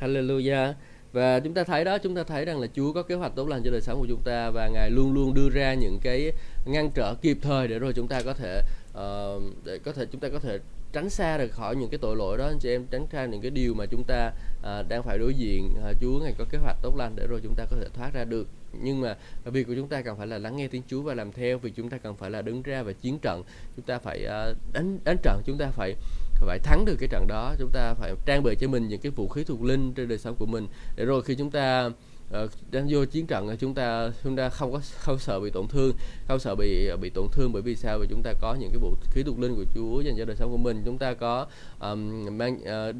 [0.00, 0.74] hallelujah
[1.12, 3.48] và chúng ta thấy đó chúng ta thấy rằng là Chúa có kế hoạch tốt
[3.48, 6.32] lành cho đời sống của chúng ta và ngài luôn luôn đưa ra những cái
[6.66, 10.20] ngăn trở kịp thời để rồi chúng ta có thể uh, để có thể chúng
[10.20, 10.58] ta có thể
[10.92, 12.46] tránh xa được khỏi những cái tội lỗi đó.
[12.46, 15.34] Anh chị em tránh xa những cái điều mà chúng ta uh, đang phải đối
[15.34, 15.70] diện.
[15.90, 18.14] Uh, Chúa ngài có kế hoạch tốt lành để rồi chúng ta có thể thoát
[18.14, 18.48] ra được.
[18.82, 21.32] Nhưng mà việc của chúng ta cần phải là lắng nghe tiếng Chúa và làm
[21.32, 23.42] theo vì chúng ta cần phải là đứng ra và chiến trận.
[23.76, 25.94] Chúng ta phải uh, đánh đánh trận chúng ta phải
[26.40, 29.12] phải thắng được cái trận đó chúng ta phải trang bị cho mình những cái
[29.16, 30.66] vũ khí thuộc linh trên đời sống của mình.
[30.96, 31.90] Để rồi khi chúng ta
[32.30, 35.50] ờ, uh, đang vô chiến trận chúng ta chúng ta không có không sợ bị
[35.50, 35.92] tổn thương
[36.28, 37.98] không sợ bị bị tổn thương bởi vì sao?
[37.98, 40.36] Vì chúng ta có những cái vũ khí thuộc linh của Chúa dành cho đời
[40.36, 40.82] sống của mình.
[40.84, 41.46] Chúng ta có
[41.80, 42.96] um, mang uh,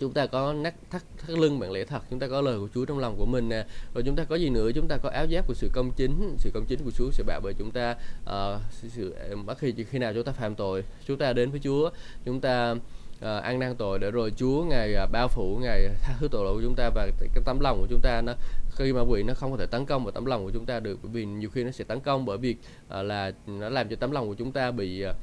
[0.00, 2.68] chúng ta có nắc thắt thắt lưng bằng lẽ thật chúng ta có lời của
[2.74, 3.66] Chúa trong lòng của mình nè.
[3.94, 4.70] Rồi chúng ta có gì nữa?
[4.74, 6.36] Chúng ta có áo giáp của sự công chính.
[6.38, 9.14] Sự công chính của Chúa sẽ bảo vệ chúng ta uh, sự,
[9.46, 11.90] bất khi khi nào chúng ta phạm tội chúng ta đến với Chúa
[12.24, 12.74] chúng ta
[13.18, 16.44] uh, ăn năn tội để rồi Chúa ngài uh, bao phủ ngài tha thứ tội
[16.44, 18.32] lỗi của chúng ta và cái tấm lòng của chúng ta nó
[18.70, 20.80] khi mà quỷ nó không có thể tấn công vào tấm lòng của chúng ta
[20.80, 23.88] được bởi vì nhiều khi nó sẽ tấn công bởi vì uh, là nó làm
[23.88, 25.16] cho tấm lòng của chúng ta bị uh,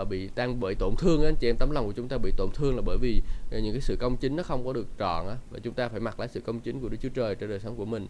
[0.00, 2.18] uh, bị đang bởi tổn thương á anh chị em tấm lòng của chúng ta
[2.18, 3.22] bị tổn thương là bởi vì
[3.56, 5.88] uh, những cái sự công chính nó không có được trọn á và chúng ta
[5.88, 8.06] phải mặc lấy sự công chính của Đức Chúa Trời trên đời sống của mình.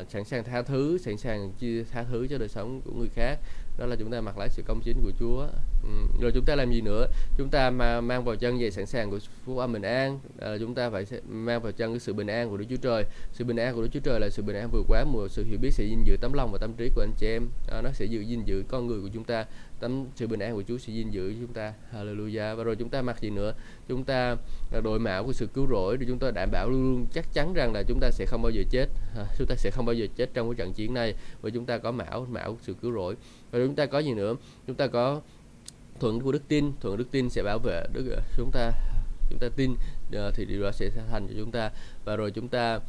[0.00, 3.08] Uh, sẵn sàng tha thứ sẵn sàng chia tha thứ cho đời sống của người
[3.14, 3.38] khác
[3.78, 5.46] đó là chúng ta mặc lấy sự công chính của Chúa.
[5.82, 7.06] Um, rồi chúng ta làm gì nữa?
[7.36, 10.18] Chúng ta mà mang vào chân giày sẵn sàng của phúc âm bình an.
[10.36, 13.04] Uh, chúng ta phải mang vào chân cái sự bình an của Đức Chúa Trời.
[13.32, 15.44] Sự bình an của Đức Chúa Trời là sự bình an vượt quá mùa sự
[15.44, 17.48] hiểu biết sẽ gìn giữ tấm lòng và tâm trí của anh chị em.
[17.78, 19.44] Uh, nó sẽ giữ gìn giữ con người của chúng ta
[19.80, 21.72] tấm sự bình an của Chúa sẽ gìn giữ chúng ta.
[21.92, 22.56] Hallelujah.
[22.56, 23.52] Và rồi chúng ta mặc gì nữa?
[23.88, 24.36] Chúng ta
[24.72, 27.32] à, đội mạo của sự cứu rỗi để chúng ta đảm bảo luôn luôn chắc
[27.32, 28.86] chắn rằng là chúng ta sẽ không bao giờ chết.
[29.38, 31.78] Chúng ta sẽ không bao giờ chết trong cái trận chiến này và chúng ta
[31.78, 33.16] có mạo mạo sự cứu rỗi.
[33.50, 34.34] Và chúng ta có gì nữa?
[34.66, 35.20] Chúng ta có
[36.00, 36.72] thuận của đức tin.
[36.80, 38.72] Thuận đức tin sẽ bảo vệ đức à, chúng ta.
[39.30, 39.74] Chúng ta tin
[40.12, 41.70] à, thì điều đó sẽ thành cho chúng ta.
[42.04, 42.80] Và rồi chúng ta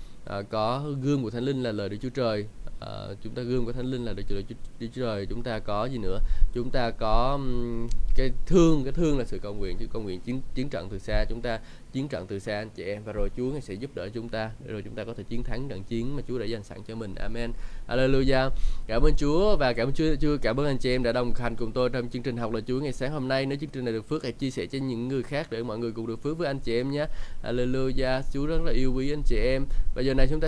[0.49, 2.45] có gương của thánh linh là lời đức chúa trời
[2.85, 4.35] uh, chúng ta gương của thánh linh là được chúa,
[4.79, 6.19] đức chúa trời chúng ta có gì nữa?
[6.53, 10.19] Chúng ta có um, cái thương cái thương là sự cầu nguyện chứ cầu nguyện
[10.19, 11.25] chiến chiến trận từ xa.
[11.29, 11.59] Chúng ta
[11.91, 14.51] chiến trận từ xa anh chị em và rồi Chúa sẽ giúp đỡ chúng ta
[14.65, 16.77] để rồi chúng ta có thể chiến thắng trận chiến mà Chúa đã dành sẵn
[16.87, 17.15] cho mình.
[17.15, 17.51] Amen.
[17.87, 18.49] Hallelujah.
[18.87, 21.33] Cảm ơn Chúa và cảm ơn Chúa Chúa cảm ơn anh chị em đã đồng
[21.35, 23.45] hành cùng tôi trong chương trình học lời Chúa ngày sáng hôm nay.
[23.45, 25.77] Nếu chương trình này được phước hãy chia sẻ cho những người khác để mọi
[25.77, 27.05] người cùng được phước với anh chị em nhé.
[27.43, 28.21] Hallelujah.
[28.33, 29.65] Chúa rất là yêu quý anh chị em.
[29.95, 30.47] Và giờ này chúng ta